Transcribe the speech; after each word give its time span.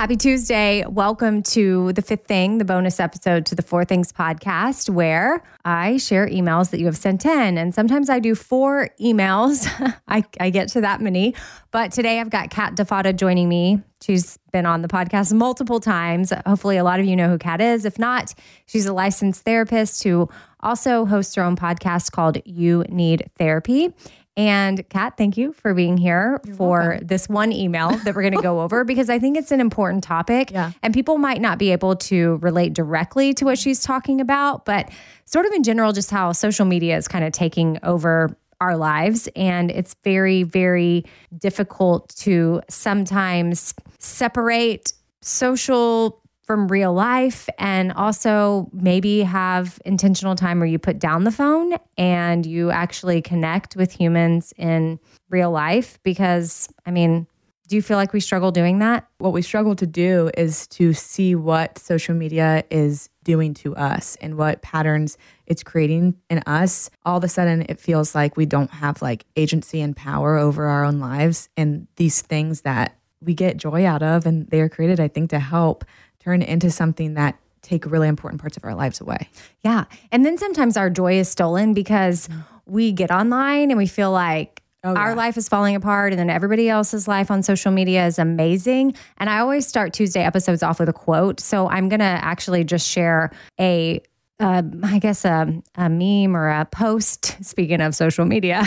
Happy 0.00 0.16
Tuesday. 0.16 0.82
Welcome 0.86 1.42
to 1.42 1.92
the 1.92 2.00
fifth 2.00 2.24
thing, 2.24 2.56
the 2.56 2.64
bonus 2.64 2.98
episode 3.00 3.44
to 3.44 3.54
the 3.54 3.60
Four 3.60 3.84
Things 3.84 4.10
podcast, 4.10 4.88
where 4.88 5.44
I 5.62 5.98
share 5.98 6.26
emails 6.26 6.70
that 6.70 6.80
you 6.80 6.86
have 6.86 6.96
sent 6.96 7.26
in. 7.26 7.58
And 7.58 7.74
sometimes 7.74 8.08
I 8.08 8.18
do 8.18 8.34
four 8.34 8.88
emails. 8.98 9.68
I, 10.08 10.24
I 10.40 10.48
get 10.48 10.68
to 10.68 10.80
that 10.80 11.02
many. 11.02 11.34
But 11.70 11.92
today 11.92 12.18
I've 12.18 12.30
got 12.30 12.48
Kat 12.48 12.76
Defatta 12.76 13.12
joining 13.12 13.46
me. 13.50 13.82
She's 14.00 14.38
been 14.52 14.64
on 14.64 14.80
the 14.80 14.88
podcast 14.88 15.34
multiple 15.34 15.80
times. 15.80 16.32
Hopefully, 16.46 16.78
a 16.78 16.84
lot 16.84 16.98
of 16.98 17.04
you 17.04 17.14
know 17.14 17.28
who 17.28 17.36
Kat 17.36 17.60
is. 17.60 17.84
If 17.84 17.98
not, 17.98 18.32
she's 18.64 18.86
a 18.86 18.94
licensed 18.94 19.44
therapist 19.44 20.02
who 20.02 20.30
also 20.60 21.04
hosts 21.04 21.34
her 21.34 21.42
own 21.42 21.56
podcast 21.56 22.10
called 22.12 22.38
You 22.46 22.84
Need 22.88 23.30
Therapy. 23.36 23.92
And 24.40 24.88
Kat, 24.88 25.18
thank 25.18 25.36
you 25.36 25.52
for 25.52 25.74
being 25.74 25.98
here 25.98 26.40
You're 26.46 26.56
for 26.56 26.78
welcome. 26.78 27.06
this 27.06 27.28
one 27.28 27.52
email 27.52 27.90
that 27.90 28.14
we're 28.14 28.22
going 28.22 28.36
to 28.36 28.40
go 28.40 28.60
over 28.62 28.84
because 28.84 29.10
I 29.10 29.18
think 29.18 29.36
it's 29.36 29.52
an 29.52 29.60
important 29.60 30.02
topic. 30.02 30.50
Yeah. 30.50 30.72
And 30.82 30.94
people 30.94 31.18
might 31.18 31.42
not 31.42 31.58
be 31.58 31.72
able 31.72 31.94
to 31.96 32.36
relate 32.36 32.72
directly 32.72 33.34
to 33.34 33.44
what 33.44 33.58
she's 33.58 33.82
talking 33.82 34.18
about, 34.18 34.64
but 34.64 34.88
sort 35.26 35.44
of 35.44 35.52
in 35.52 35.62
general, 35.62 35.92
just 35.92 36.10
how 36.10 36.32
social 36.32 36.64
media 36.64 36.96
is 36.96 37.06
kind 37.06 37.22
of 37.22 37.34
taking 37.34 37.78
over 37.82 38.34
our 38.62 38.78
lives. 38.78 39.28
And 39.36 39.70
it's 39.70 39.94
very, 40.04 40.42
very 40.42 41.04
difficult 41.36 42.08
to 42.20 42.62
sometimes 42.70 43.74
separate 43.98 44.94
social 45.20 46.19
from 46.50 46.66
real 46.66 46.92
life 46.92 47.48
and 47.58 47.92
also 47.92 48.68
maybe 48.72 49.22
have 49.22 49.80
intentional 49.84 50.34
time 50.34 50.58
where 50.58 50.66
you 50.66 50.80
put 50.80 50.98
down 50.98 51.22
the 51.22 51.30
phone 51.30 51.74
and 51.96 52.44
you 52.44 52.72
actually 52.72 53.22
connect 53.22 53.76
with 53.76 53.92
humans 53.92 54.52
in 54.56 54.98
real 55.28 55.52
life 55.52 56.00
because 56.02 56.68
i 56.86 56.90
mean 56.90 57.24
do 57.68 57.76
you 57.76 57.82
feel 57.82 57.96
like 57.96 58.12
we 58.12 58.18
struggle 58.18 58.50
doing 58.50 58.80
that 58.80 59.06
What 59.18 59.32
we 59.32 59.42
struggle 59.42 59.76
to 59.76 59.86
do 59.86 60.28
is 60.36 60.66
to 60.68 60.92
see 60.92 61.36
what 61.36 61.78
social 61.78 62.16
media 62.16 62.64
is 62.68 63.10
doing 63.22 63.54
to 63.54 63.76
us 63.76 64.16
and 64.20 64.36
what 64.36 64.60
patterns 64.60 65.16
it's 65.46 65.62
creating 65.62 66.16
in 66.28 66.38
us. 66.46 66.90
All 67.04 67.18
of 67.18 67.22
a 67.22 67.28
sudden, 67.28 67.66
it 67.68 67.78
feels 67.78 68.14
like 68.14 68.36
we 68.36 68.46
don't 68.46 68.70
have 68.70 69.02
like 69.02 69.24
agency 69.36 69.80
and 69.82 69.96
power 69.96 70.36
over 70.36 70.66
our 70.66 70.84
own 70.84 70.98
lives. 70.98 71.48
And 71.56 71.86
these 71.94 72.22
things 72.22 72.62
that 72.62 72.96
we 73.20 73.34
get 73.34 73.56
joy 73.56 73.84
out 73.84 74.02
of, 74.02 74.26
and 74.26 74.48
they 74.48 74.60
are 74.60 74.68
created, 74.68 74.98
I 74.98 75.08
think, 75.08 75.30
to 75.30 75.38
help 75.38 75.84
turn 76.20 76.42
into 76.42 76.70
something 76.70 77.14
that 77.14 77.38
take 77.62 77.84
really 77.86 78.08
important 78.08 78.40
parts 78.40 78.56
of 78.56 78.64
our 78.64 78.74
lives 78.74 79.00
away. 79.00 79.28
yeah 79.62 79.84
and 80.12 80.24
then 80.24 80.38
sometimes 80.38 80.76
our 80.76 80.88
joy 80.90 81.18
is 81.18 81.28
stolen 81.28 81.74
because 81.74 82.28
we 82.66 82.92
get 82.92 83.10
online 83.10 83.70
and 83.70 83.78
we 83.78 83.86
feel 83.86 84.10
like 84.12 84.56
Oh, 84.82 84.94
our 84.94 85.10
yeah. 85.10 85.14
life 85.14 85.36
is 85.36 85.46
falling 85.46 85.76
apart 85.76 86.14
and 86.14 86.18
then 86.18 86.30
everybody 86.30 86.70
else's 86.70 87.06
life 87.06 87.30
on 87.30 87.42
social 87.42 87.70
media 87.70 88.06
is 88.06 88.18
amazing 88.18 88.94
and 89.18 89.28
i 89.28 89.38
always 89.38 89.66
start 89.66 89.92
tuesday 89.92 90.22
episodes 90.22 90.62
off 90.62 90.80
with 90.80 90.88
a 90.88 90.92
quote 90.94 91.38
so 91.38 91.68
i'm 91.68 91.90
gonna 91.90 92.18
actually 92.22 92.64
just 92.64 92.88
share 92.88 93.30
a 93.60 94.00
uh, 94.40 94.62
I 94.82 94.98
guess 94.98 95.24
a, 95.26 95.62
a 95.76 95.88
meme 95.90 96.34
or 96.34 96.48
a 96.48 96.64
post, 96.64 97.36
speaking 97.44 97.80
of 97.80 97.94
social 97.94 98.24
media, 98.24 98.64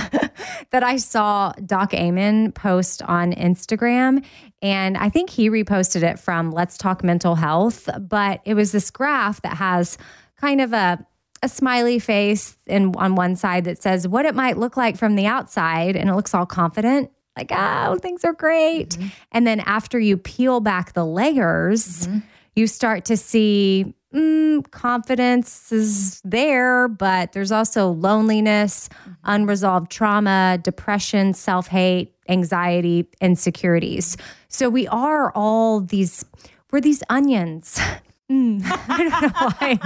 that 0.69 0.83
I 0.83 0.97
saw 0.97 1.51
Doc 1.65 1.93
Amon 1.93 2.51
post 2.51 3.01
on 3.01 3.33
Instagram. 3.33 4.23
And 4.61 4.95
I 4.95 5.09
think 5.09 5.29
he 5.29 5.49
reposted 5.49 6.03
it 6.03 6.19
from 6.19 6.51
Let's 6.51 6.77
Talk 6.77 7.03
Mental 7.03 7.35
Health. 7.35 7.89
But 7.99 8.41
it 8.45 8.53
was 8.53 8.71
this 8.71 8.91
graph 8.91 9.41
that 9.41 9.57
has 9.57 9.97
kind 10.39 10.61
of 10.61 10.73
a, 10.73 11.05
a 11.41 11.49
smiley 11.49 11.99
face 11.99 12.55
and 12.67 12.95
on 12.95 13.15
one 13.15 13.35
side 13.35 13.65
that 13.65 13.81
says 13.81 14.07
what 14.07 14.25
it 14.25 14.35
might 14.35 14.57
look 14.57 14.77
like 14.77 14.95
from 14.95 15.15
the 15.15 15.25
outside. 15.25 15.95
And 15.95 16.07
it 16.07 16.13
looks 16.13 16.35
all 16.35 16.45
confident, 16.45 17.11
like, 17.35 17.51
oh, 17.51 17.97
things 17.99 18.23
are 18.23 18.33
great. 18.33 18.97
And 19.31 19.47
then 19.47 19.59
after 19.61 19.99
you 19.99 20.17
peel 20.17 20.59
back 20.59 20.93
the 20.93 21.05
layers, 21.05 22.07
you 22.55 22.67
start 22.67 23.05
to 23.05 23.17
see 23.17 23.95
mm, 24.13 24.69
confidence 24.71 25.71
is 25.71 26.21
there, 26.23 26.87
but 26.87 27.33
there's 27.33 27.51
also 27.51 27.91
loneliness, 27.91 28.89
unresolved 29.23 29.91
trauma, 29.91 30.59
depression, 30.61 31.33
self 31.33 31.67
hate, 31.67 32.13
anxiety, 32.29 33.07
insecurities. 33.21 34.17
So 34.47 34.69
we 34.69 34.87
are 34.87 35.31
all 35.35 35.81
these, 35.81 36.25
we're 36.71 36.81
these 36.81 37.03
onions. 37.09 37.79
Mm, 38.31 38.63
I 38.65 38.97
don't 38.97 39.21
know 39.21 39.49
why. 39.59 39.79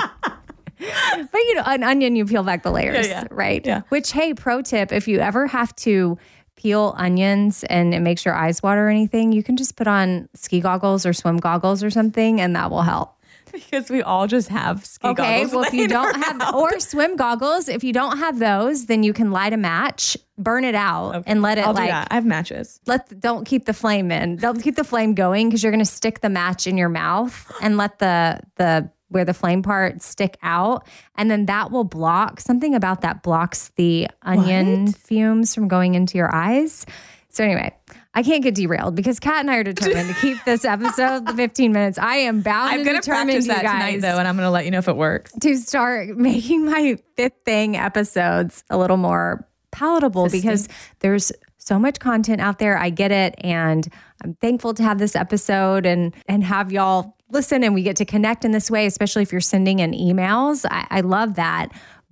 but 1.32 1.40
you 1.42 1.56
know, 1.56 1.64
an 1.66 1.84
onion, 1.84 2.16
you 2.16 2.24
peel 2.24 2.44
back 2.44 2.64
the 2.64 2.72
layers, 2.72 3.08
yeah. 3.08 3.26
right? 3.32 3.66
Yeah. 3.66 3.82
Which, 3.90 4.12
hey, 4.12 4.36
pro 4.36 4.62
tip 4.62 4.92
if 4.92 5.08
you 5.08 5.20
ever 5.20 5.48
have 5.48 5.76
to 5.78 6.18
peel 6.56 6.94
onions 6.98 7.64
and 7.66 7.94
it 7.94 8.00
makes 8.02 8.24
your 8.24 8.36
eyes 8.36 8.62
water 8.62 8.88
or 8.88 8.90
anything, 8.90 9.34
you 9.34 9.44
can 9.44 9.58
just 9.58 9.76
put 9.76 9.88
on 9.88 10.30
ski 10.34 10.62
goggles 10.62 11.06
or 11.06 11.14
swim 11.14 11.38
goggles 11.38 11.84
or 11.84 11.90
something, 11.90 12.40
and 12.40 12.56
that 12.56 12.70
will 12.70 12.84
help. 12.84 13.17
because 13.70 13.90
we 13.90 14.02
all 14.02 14.28
just 14.28 14.50
have 14.50 14.86
ski 14.86 15.08
Okay, 15.10 15.44
goggles. 15.44 15.54
well, 15.54 15.64
if 15.64 15.74
you 15.74 15.88
don't 15.88 16.16
around. 16.16 16.42
have 16.42 16.56
or 16.56 16.80
swim 16.80 17.16
goggles, 17.16 17.68
if 17.70 17.84
you 17.84 17.94
don't 17.94 18.18
have 18.18 18.40
those, 18.40 18.86
then 18.86 19.04
you 19.04 19.14
can 19.14 19.32
light 19.32 19.54
a 19.54 19.58
match, 19.58 20.18
burn 20.38 20.64
it 20.64 20.76
out, 20.76 21.24
and 21.26 21.42
let 21.42 21.58
it 21.58 21.66
I'll 21.66 21.74
like 21.74 21.90
that. 21.90 22.08
I 22.12 22.16
have 22.16 22.26
matches. 22.26 22.80
let 22.86 23.20
don't 23.20 23.46
keep 23.46 23.66
the 23.66 23.74
flame 23.74 24.12
in. 24.12 24.38
Don't 24.38 24.62
keep 24.62 24.76
the 24.76 24.84
flame 24.84 25.16
going 25.16 25.50
because 25.50 25.64
you're 25.64 25.72
going 25.72 25.84
to 25.84 25.86
stick 25.86 26.22
the 26.22 26.30
match 26.30 26.68
in 26.68 26.78
your 26.78 26.90
mouth 26.90 27.52
and 27.62 27.78
let 27.78 28.00
the 28.00 28.40
the 28.56 28.90
where 29.10 29.24
the 29.24 29.34
flame 29.34 29.64
part 29.64 30.02
stick 30.02 30.38
out, 30.44 30.86
and 31.16 31.32
then 31.32 31.46
that 31.46 31.72
will 31.72 31.86
block 31.86 32.42
something 32.42 32.76
about 32.76 33.02
that 33.02 33.24
blocks 33.24 33.70
the 33.78 34.08
onion 34.22 34.92
fumes 34.92 35.56
from 35.56 35.70
going 35.70 35.96
into 35.96 36.18
your 36.18 36.34
eyes. 36.34 36.86
So 37.30 37.44
anyway. 37.44 37.74
I 38.18 38.24
can't 38.24 38.42
get 38.42 38.56
derailed 38.56 38.96
because 38.96 39.20
Kat 39.20 39.42
and 39.42 39.52
I 39.52 39.58
are 39.58 39.64
determined 39.64 40.10
to 40.10 40.16
keep 40.20 40.44
this 40.44 40.66
episode 40.66 41.28
the 41.28 41.34
15 41.34 41.72
minutes. 41.72 42.00
I 42.00 42.16
am 42.16 42.42
bound 42.42 42.72
I'm 42.72 42.84
gonna 42.84 43.00
determined, 43.00 43.28
practice 43.30 43.46
you 43.46 43.54
that 43.54 43.62
guys 43.62 43.74
tonight 43.74 44.02
though, 44.02 44.18
and 44.18 44.28
I'm 44.28 44.36
gonna 44.36 44.50
let 44.50 44.66
you 44.66 44.72
know 44.72 44.80
if 44.80 44.88
it 44.88 44.96
works. 44.96 45.34
to 45.40 45.56
start 45.58 46.18
making 46.18 46.66
my 46.66 46.98
fifth 47.16 47.36
thing 47.46 47.78
episodes 47.78 48.64
a 48.72 48.78
little 48.80 48.98
more 48.98 49.48
palatable 49.70 50.30
because 50.30 50.68
there's 51.02 51.32
so 51.60 51.78
much 51.78 52.00
content 52.00 52.42
out 52.42 52.58
there. 52.58 52.76
I 52.76 52.90
get 52.90 53.12
it. 53.12 53.36
And 53.42 53.88
I'm 54.24 54.34
thankful 54.42 54.74
to 54.74 54.82
have 54.82 54.98
this 54.98 55.16
episode 55.16 55.86
and 55.86 56.16
and 56.28 56.44
have 56.44 56.72
y'all 56.72 57.16
listen 57.30 57.64
and 57.64 57.76
we 57.76 57.84
get 57.84 57.98
to 57.98 58.06
connect 58.06 58.44
in 58.44 58.52
this 58.52 58.72
way, 58.72 58.88
especially 58.88 59.22
if 59.22 59.32
you're 59.32 59.42
sending 59.42 59.78
in 59.78 59.92
emails. 59.92 60.66
I, 60.72 60.88
I 60.90 61.02
love 61.02 61.36
that. 61.36 61.68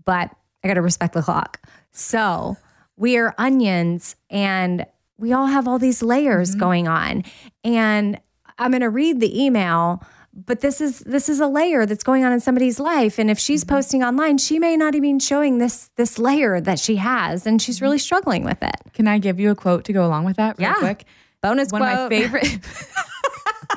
But 0.05 0.29
I 0.63 0.67
gotta 0.67 0.83
respect 0.83 1.15
the 1.15 1.23
clock. 1.23 1.67
So 1.93 2.57
we 2.95 3.17
are 3.17 3.33
onions 3.39 4.15
and 4.29 4.85
we 5.17 5.33
all 5.33 5.47
have 5.47 5.67
all 5.67 5.79
these 5.79 6.03
layers 6.03 6.51
mm-hmm. 6.51 6.59
going 6.59 6.87
on. 6.87 7.23
And 7.63 8.19
I'm 8.57 8.71
going 8.71 8.81
to 8.81 8.89
read 8.89 9.19
the 9.19 9.43
email, 9.43 10.03
but 10.33 10.61
this 10.61 10.81
is 10.81 10.99
this 10.99 11.29
is 11.29 11.39
a 11.39 11.47
layer 11.47 11.85
that's 11.85 12.03
going 12.03 12.25
on 12.25 12.33
in 12.33 12.39
somebody's 12.39 12.79
life 12.79 13.17
and 13.17 13.31
if 13.31 13.39
she's 13.39 13.63
mm-hmm. 13.63 13.75
posting 13.75 14.03
online, 14.03 14.37
she 14.37 14.59
may 14.59 14.75
not 14.75 14.95
even 14.95 15.19
showing 15.19 15.57
this 15.59 15.89
this 15.95 16.19
layer 16.19 16.59
that 16.61 16.79
she 16.79 16.97
has 16.97 17.45
and 17.45 17.61
she's 17.61 17.77
mm-hmm. 17.77 17.85
really 17.85 17.99
struggling 17.99 18.43
with 18.43 18.61
it. 18.61 18.75
Can 18.93 19.07
I 19.07 19.17
give 19.17 19.39
you 19.39 19.51
a 19.51 19.55
quote 19.55 19.85
to 19.85 19.93
go 19.93 20.05
along 20.05 20.25
with 20.25 20.37
that 20.37 20.57
real 20.57 20.69
Yeah. 20.69 20.75
quick? 20.75 21.05
Bonus 21.41 21.71
One 21.71 21.81
of 21.81 21.87
my 21.87 22.09
favorite 22.09 22.59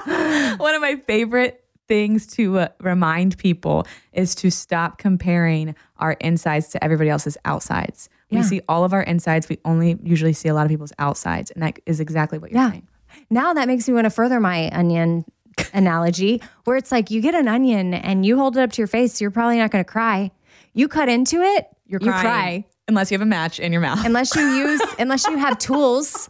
One 0.59 0.75
of 0.75 0.81
my 0.81 0.97
favorite 1.07 1.63
things 1.89 2.27
to 2.29 2.59
uh, 2.61 2.69
remind 2.81 3.37
people 3.39 3.87
is 4.13 4.35
to 4.37 4.51
stop 4.51 4.99
comparing 4.99 5.75
our 5.99 6.13
insides 6.21 6.69
to 6.69 6.85
everybody 6.85 7.11
else's 7.11 7.37
outsides. 7.45 8.09
We 8.31 8.43
see 8.43 8.61
all 8.69 8.85
of 8.85 8.93
our 8.93 9.03
insides. 9.03 9.49
We 9.49 9.59
only 9.65 9.99
usually 10.03 10.35
see 10.35 10.49
a 10.51 10.55
lot 10.55 10.67
of 10.67 10.69
people's 10.71 10.93
outsides, 10.99 11.51
and 11.51 11.63
that 11.63 11.79
is 11.87 11.99
exactly 11.99 12.39
what 12.39 12.53
you're 12.53 12.61
Yeah. 12.61 12.71
saying. 12.73 12.87
Now 13.31 13.55
that 13.55 13.67
makes 13.69 13.89
me 13.89 13.95
want 13.95 14.05
to 14.05 14.11
further 14.11 14.39
my 14.39 14.71
onion 14.71 15.25
analogy, 15.73 16.43
where 16.65 16.77
it's 16.77 16.93
like 16.93 17.11
you 17.11 17.21
get 17.23 17.35
an 17.35 17.49
onion 17.49 17.95
and 17.95 18.25
you 18.27 18.37
hold 18.37 18.57
it 18.57 18.61
up 18.61 18.71
to 18.73 18.79
your 18.83 18.87
face, 18.87 19.21
you're 19.21 19.31
probably 19.31 19.57
not 19.57 19.71
going 19.71 19.83
to 19.85 19.91
cry. 19.91 20.31
You 20.75 20.89
cut 20.89 21.09
into 21.09 21.41
it, 21.43 21.67
You're 21.87 22.01
you 22.03 22.11
crying 22.11 22.23
cry. 22.23 22.65
unless 22.87 23.11
you 23.11 23.15
have 23.17 23.23
a 23.23 23.27
match 23.27 23.59
in 23.59 23.73
your 23.73 23.81
mouth. 23.81 24.05
Unless 24.05 24.37
you 24.37 24.43
use, 24.47 24.81
unless 24.99 25.27
you 25.27 25.37
have 25.39 25.59
tools 25.59 26.29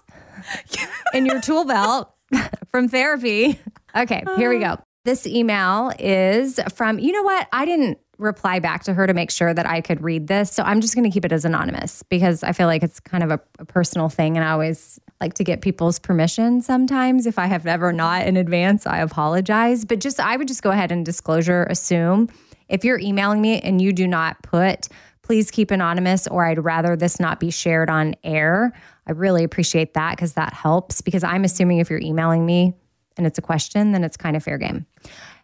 in 1.14 1.26
your 1.26 1.40
tool 1.40 1.64
belt 1.64 2.10
from 2.70 2.88
therapy. 2.88 3.58
Okay, 3.96 4.22
here 4.36 4.50
we 4.50 4.60
go. 4.60 4.78
This 5.04 5.26
email 5.26 5.92
is 5.98 6.60
from, 6.74 6.98
you 6.98 7.12
know 7.12 7.22
what? 7.22 7.48
I 7.52 7.64
didn't 7.64 7.98
reply 8.18 8.58
back 8.58 8.82
to 8.84 8.92
her 8.92 9.06
to 9.06 9.14
make 9.14 9.30
sure 9.30 9.54
that 9.54 9.64
I 9.64 9.80
could 9.80 10.02
read 10.02 10.26
this. 10.26 10.52
So 10.52 10.62
I'm 10.64 10.80
just 10.80 10.94
going 10.94 11.08
to 11.08 11.10
keep 11.10 11.24
it 11.24 11.32
as 11.32 11.44
anonymous 11.44 12.02
because 12.02 12.42
I 12.42 12.52
feel 12.52 12.66
like 12.66 12.82
it's 12.82 12.98
kind 13.00 13.22
of 13.22 13.30
a, 13.30 13.40
a 13.60 13.64
personal 13.64 14.08
thing. 14.08 14.36
And 14.36 14.44
I 14.44 14.50
always 14.50 14.98
like 15.20 15.34
to 15.34 15.44
get 15.44 15.60
people's 15.60 15.98
permission 15.98 16.60
sometimes. 16.60 17.26
If 17.26 17.38
I 17.38 17.46
have 17.46 17.66
ever 17.66 17.92
not 17.92 18.26
in 18.26 18.36
advance, 18.36 18.86
I 18.86 18.98
apologize. 18.98 19.84
But 19.84 20.00
just, 20.00 20.18
I 20.18 20.36
would 20.36 20.48
just 20.48 20.62
go 20.62 20.70
ahead 20.70 20.90
and 20.90 21.04
disclosure 21.04 21.64
assume 21.70 22.28
if 22.68 22.84
you're 22.84 22.98
emailing 22.98 23.40
me 23.40 23.60
and 23.60 23.80
you 23.80 23.92
do 23.92 24.06
not 24.06 24.42
put, 24.42 24.88
please 25.22 25.50
keep 25.50 25.70
anonymous, 25.70 26.26
or 26.26 26.44
I'd 26.44 26.64
rather 26.64 26.96
this 26.96 27.20
not 27.20 27.38
be 27.38 27.50
shared 27.50 27.88
on 27.88 28.14
air. 28.24 28.72
I 29.06 29.12
really 29.12 29.44
appreciate 29.44 29.94
that 29.94 30.16
because 30.16 30.34
that 30.34 30.52
helps. 30.52 31.00
Because 31.02 31.22
I'm 31.22 31.44
assuming 31.44 31.78
if 31.78 31.88
you're 31.88 32.00
emailing 32.00 32.44
me 32.44 32.74
and 33.18 33.26
it's 33.26 33.38
a 33.38 33.42
question, 33.42 33.92
then 33.92 34.04
it's 34.04 34.16
kind 34.16 34.36
of 34.36 34.42
fair 34.42 34.56
game. 34.56 34.86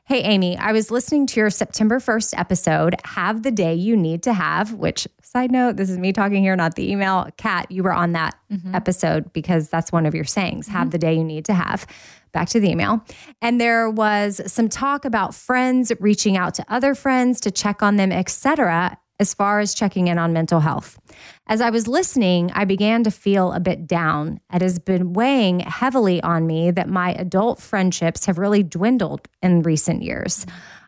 Hey, 0.06 0.20
Amy, 0.20 0.56
I 0.58 0.72
was 0.72 0.90
listening 0.90 1.26
to 1.28 1.40
your 1.40 1.48
September 1.48 1.98
1st 1.98 2.38
episode, 2.38 2.94
Have 3.04 3.42
the 3.42 3.50
Day 3.50 3.74
You 3.74 3.96
Need 3.96 4.22
to 4.24 4.34
Have, 4.34 4.74
which, 4.74 5.08
side 5.22 5.50
note, 5.50 5.76
this 5.76 5.88
is 5.88 5.96
me 5.96 6.12
talking 6.12 6.42
here, 6.42 6.54
not 6.56 6.74
the 6.74 6.90
email. 6.90 7.28
Kat, 7.38 7.70
you 7.70 7.82
were 7.82 7.92
on 7.92 8.12
that 8.12 8.36
mm-hmm. 8.52 8.74
episode 8.74 9.32
because 9.32 9.70
that's 9.70 9.92
one 9.92 10.04
of 10.04 10.14
your 10.14 10.24
sayings, 10.24 10.68
Have 10.68 10.82
mm-hmm. 10.82 10.90
the 10.90 10.98
Day 10.98 11.14
You 11.14 11.24
Need 11.24 11.46
to 11.46 11.54
Have. 11.54 11.86
Back 12.32 12.48
to 12.50 12.60
the 12.60 12.68
email. 12.68 13.02
And 13.40 13.58
there 13.60 13.88
was 13.88 14.40
some 14.52 14.68
talk 14.68 15.06
about 15.06 15.34
friends 15.34 15.90
reaching 16.00 16.36
out 16.36 16.52
to 16.54 16.64
other 16.68 16.94
friends 16.94 17.40
to 17.40 17.50
check 17.50 17.82
on 17.82 17.96
them, 17.96 18.12
etc 18.12 18.98
as 19.20 19.34
far 19.34 19.60
as 19.60 19.74
checking 19.74 20.08
in 20.08 20.18
on 20.18 20.32
mental 20.32 20.60
health. 20.60 20.98
As 21.46 21.60
I 21.60 21.70
was 21.70 21.86
listening, 21.86 22.50
I 22.52 22.64
began 22.64 23.04
to 23.04 23.10
feel 23.10 23.52
a 23.52 23.60
bit 23.60 23.86
down. 23.86 24.40
It 24.52 24.62
has 24.62 24.78
been 24.78 25.12
weighing 25.12 25.60
heavily 25.60 26.22
on 26.22 26.46
me 26.46 26.70
that 26.70 26.88
my 26.88 27.12
adult 27.14 27.60
friendships 27.60 28.26
have 28.26 28.38
really 28.38 28.62
dwindled 28.62 29.28
in 29.42 29.62
recent 29.62 30.02
years. 30.02 30.46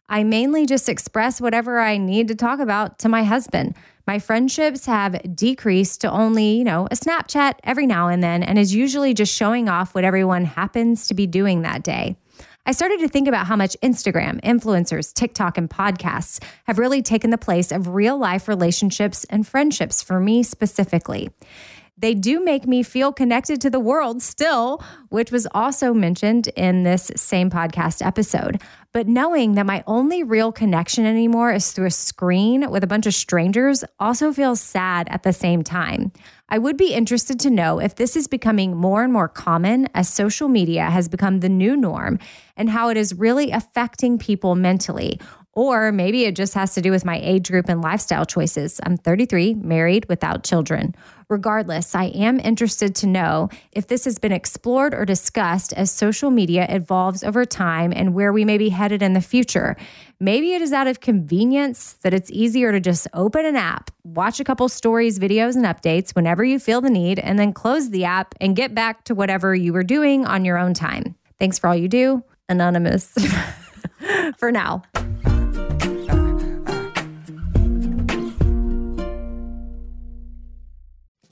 I 0.08 0.23
mainly 0.23 0.67
just 0.67 0.88
express 0.88 1.40
whatever 1.40 1.81
I 1.81 1.96
need 1.96 2.28
to 2.28 2.34
talk 2.34 2.61
about 2.61 2.99
to 3.00 3.08
my 3.08 3.25
husband. 3.25 3.75
My 4.06 4.20
friendships 4.20 4.87
have 4.87 5.20
decreased 5.34 6.00
to 6.02 6.11
only, 6.11 6.58
you 6.58 6.64
know, 6.64 6.87
a 6.87 6.94
Snapchat 6.94 7.55
every 7.64 7.87
now 7.87 8.06
and 8.06 8.23
then, 8.23 8.44
and 8.44 8.56
is 8.56 8.73
usually 8.73 9.14
just 9.14 9.34
showing 9.34 9.69
off 9.69 9.94
what 9.94 10.05
everyone 10.05 10.44
happens 10.44 11.08
to 11.08 11.14
be 11.14 11.26
doing 11.26 11.62
that 11.62 11.82
day. 11.82 12.17
I 12.68 12.72
started 12.72 12.98
to 12.98 13.08
think 13.08 13.28
about 13.28 13.46
how 13.46 13.54
much 13.54 13.76
Instagram, 13.80 14.40
influencers, 14.40 15.14
TikTok, 15.14 15.56
and 15.56 15.70
podcasts 15.70 16.42
have 16.64 16.80
really 16.80 17.00
taken 17.00 17.30
the 17.30 17.38
place 17.38 17.70
of 17.70 17.94
real 17.94 18.18
life 18.18 18.48
relationships 18.48 19.22
and 19.30 19.46
friendships 19.46 20.02
for 20.02 20.18
me 20.18 20.42
specifically. 20.42 21.30
They 21.98 22.12
do 22.12 22.44
make 22.44 22.66
me 22.66 22.82
feel 22.82 23.10
connected 23.10 23.58
to 23.62 23.70
the 23.70 23.81
world 23.81 24.20
still, 24.20 24.84
which 25.08 25.32
was 25.32 25.46
also 25.52 25.94
mentioned 25.94 26.48
in 26.48 26.82
this 26.82 27.10
same 27.16 27.48
podcast 27.48 28.04
episode. 28.04 28.60
But 28.93 29.08
knowing 29.08 29.54
that 29.54 29.64
my 29.64 29.82
only 29.87 30.22
real 30.22 30.52
connection 30.52 31.06
anymore 31.06 31.52
is 31.52 31.72
through 31.72 31.87
a 31.87 31.90
screen 31.90 32.70
with 32.70 32.84
a 32.84 32.87
bunch 32.87 33.06
of 33.06 33.14
strangers 33.14 33.82
also 33.98 34.31
feels 34.31 34.60
sad 34.60 35.08
at 35.10 35.22
the 35.22 35.32
same 35.32 35.62
time. 35.62 36.12
I 36.50 36.58
would 36.58 36.76
be 36.76 36.93
interested 36.93 37.40
to 37.40 37.50
know 37.50 37.81
if 37.81 37.94
this 37.96 38.14
is 38.14 38.28
becoming 38.28 38.76
more 38.76 39.02
and 39.02 39.12
more 39.12 39.28
common 39.28 39.88
as 39.94 40.08
social 40.08 40.49
media 40.49 40.90
has 40.90 41.08
become 41.08 41.40
the 41.40 41.49
new 41.49 41.76
norm 41.76 42.19
and 42.58 42.69
how 42.69 42.90
it 42.90 42.99
is 42.99 43.14
really 43.14 43.50
affecting 43.52 44.19
people 44.19 44.54
mentally. 44.54 45.19
Or 45.52 45.90
maybe 45.90 46.26
it 46.26 46.37
just 46.37 46.52
has 46.52 46.75
to 46.75 46.82
do 46.82 46.90
with 46.90 47.06
my 47.06 47.19
age 47.19 47.49
group 47.50 47.70
and 47.70 47.81
lifestyle 47.81 48.26
choices. 48.26 48.78
I'm 48.82 48.99
33, 48.99 49.54
married 49.54 50.06
without 50.06 50.44
children. 50.44 50.94
Regardless, 51.28 51.97
I 51.97 52.04
am 52.04 52.38
interested 52.38 52.95
to 52.97 53.06
know 53.09 53.49
if 53.73 53.88
this 53.88 54.04
has 54.04 54.16
been 54.16 54.30
explored 54.30 54.95
or 54.95 55.04
discussed 55.04 55.73
as 55.73 55.90
social 55.90 56.30
media 56.30 56.66
evolves 56.68 57.25
over 57.25 57.45
time 57.45 57.92
and 57.95 58.14
where 58.14 58.33
we 58.33 58.45
may 58.45 58.59
be 58.59 58.68
headed 58.68 59.02
in 59.02 59.12
the 59.12 59.21
future. 59.21 59.76
Maybe 60.21 60.54
it 60.54 60.62
is 60.62 60.73
out 60.73 60.87
of 60.87 61.00
convenience 61.00 61.95
that 62.02 62.14
it's 62.14 62.30
easier 62.30 62.71
to 62.71 62.78
just 62.78 63.09
open 63.12 63.45
an 63.45 63.56
app, 63.56 63.90
watch 64.04 64.38
a 64.38 64.45
couple 64.45 64.68
stories, 64.68 65.18
videos, 65.18 65.56
and 65.56 65.64
updates 65.64 66.14
whenever 66.14 66.45
you 66.45 66.61
feel 66.61 66.80
the 66.80 66.90
need, 66.90 67.18
and 67.18 67.40
then 67.40 67.52
close 67.52 67.90
the 67.90 68.04
app 68.04 68.37
and 68.40 68.54
get 68.54 68.73
back 68.73 69.02
to 69.04 69.14
whatever 69.14 69.52
you 69.52 69.73
were 69.73 69.83
doing 69.83 70.25
on 70.25 70.45
your 70.45 70.59
own 70.59 70.75
time. 70.75 71.16
Thanks 71.40 71.59
for 71.59 71.66
all 71.66 71.76
you 71.76 71.88
do, 71.88 72.23
Anonymous. 72.49 73.12
for 74.38 74.52
now. 74.52 74.83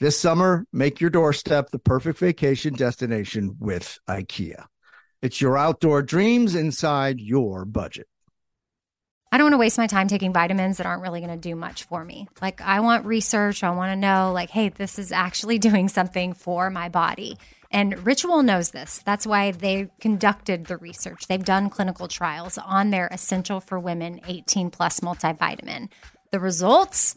This 0.00 0.18
summer, 0.18 0.64
make 0.72 0.98
your 0.98 1.10
doorstep 1.10 1.68
the 1.68 1.78
perfect 1.78 2.18
vacation 2.18 2.72
destination 2.72 3.56
with 3.60 3.98
IKEA. 4.08 4.64
It's 5.20 5.42
your 5.42 5.58
outdoor 5.58 6.00
dreams 6.00 6.54
inside 6.54 7.20
your 7.20 7.66
budget. 7.66 8.08
I 9.30 9.36
don't 9.36 9.44
want 9.44 9.52
to 9.52 9.58
waste 9.58 9.76
my 9.76 9.86
time 9.86 10.08
taking 10.08 10.32
vitamins 10.32 10.78
that 10.78 10.86
aren't 10.86 11.02
really 11.02 11.20
going 11.20 11.38
to 11.38 11.48
do 11.48 11.54
much 11.54 11.84
for 11.84 12.02
me. 12.02 12.28
Like, 12.40 12.62
I 12.62 12.80
want 12.80 13.04
research. 13.04 13.62
I 13.62 13.68
want 13.72 13.92
to 13.92 13.96
know, 13.96 14.32
like, 14.32 14.48
hey, 14.48 14.70
this 14.70 14.98
is 14.98 15.12
actually 15.12 15.58
doing 15.68 15.90
something 15.90 16.32
for 16.32 16.70
my 16.70 16.88
body. 16.88 17.36
And 17.70 18.06
Ritual 18.06 18.42
knows 18.42 18.70
this. 18.70 19.02
That's 19.04 19.26
why 19.26 19.50
they 19.50 19.90
conducted 20.00 20.64
the 20.64 20.78
research. 20.78 21.26
They've 21.28 21.44
done 21.44 21.68
clinical 21.68 22.08
trials 22.08 22.56
on 22.56 22.88
their 22.88 23.08
Essential 23.08 23.60
for 23.60 23.78
Women 23.78 24.22
18 24.26 24.70
Plus 24.70 25.00
multivitamin. 25.00 25.90
The 26.30 26.40
results 26.40 27.16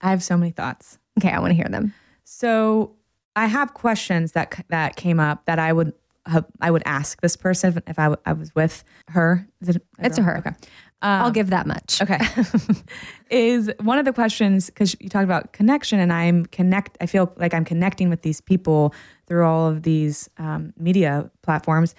I 0.00 0.10
have 0.10 0.22
so 0.22 0.36
many 0.36 0.50
thoughts. 0.50 0.98
Okay, 1.18 1.30
I 1.30 1.38
want 1.40 1.50
to 1.50 1.56
hear 1.56 1.68
them. 1.68 1.94
So 2.24 2.94
I 3.34 3.46
have 3.46 3.74
questions 3.74 4.32
that 4.32 4.64
that 4.68 4.96
came 4.96 5.20
up 5.20 5.44
that 5.46 5.58
I 5.58 5.72
would 5.72 5.92
have, 6.26 6.44
I 6.60 6.70
would 6.70 6.82
ask 6.84 7.20
this 7.20 7.36
person 7.36 7.82
if 7.86 7.98
I, 7.98 8.04
w- 8.04 8.20
I 8.26 8.34
was 8.34 8.54
with 8.54 8.84
her. 9.08 9.48
Is 9.60 9.70
it 9.70 9.76
a 9.76 9.80
It's 10.06 10.18
a 10.18 10.22
her. 10.22 10.38
Okay. 10.38 10.52
I'll 11.00 11.30
give 11.30 11.50
that 11.50 11.66
much. 11.66 12.02
Okay. 12.02 12.18
is 13.30 13.70
one 13.80 13.98
of 13.98 14.04
the 14.04 14.12
questions 14.12 14.66
because 14.66 14.96
you 15.00 15.08
talked 15.08 15.24
about 15.24 15.52
connection 15.52 16.00
and 16.00 16.12
I'm 16.12 16.46
connect 16.46 16.98
I 17.00 17.06
feel 17.06 17.32
like 17.36 17.54
I'm 17.54 17.64
connecting 17.64 18.10
with 18.10 18.22
these 18.22 18.40
people 18.40 18.94
through 19.26 19.44
all 19.46 19.68
of 19.68 19.82
these 19.82 20.28
um, 20.38 20.72
media 20.76 21.30
platforms 21.42 21.94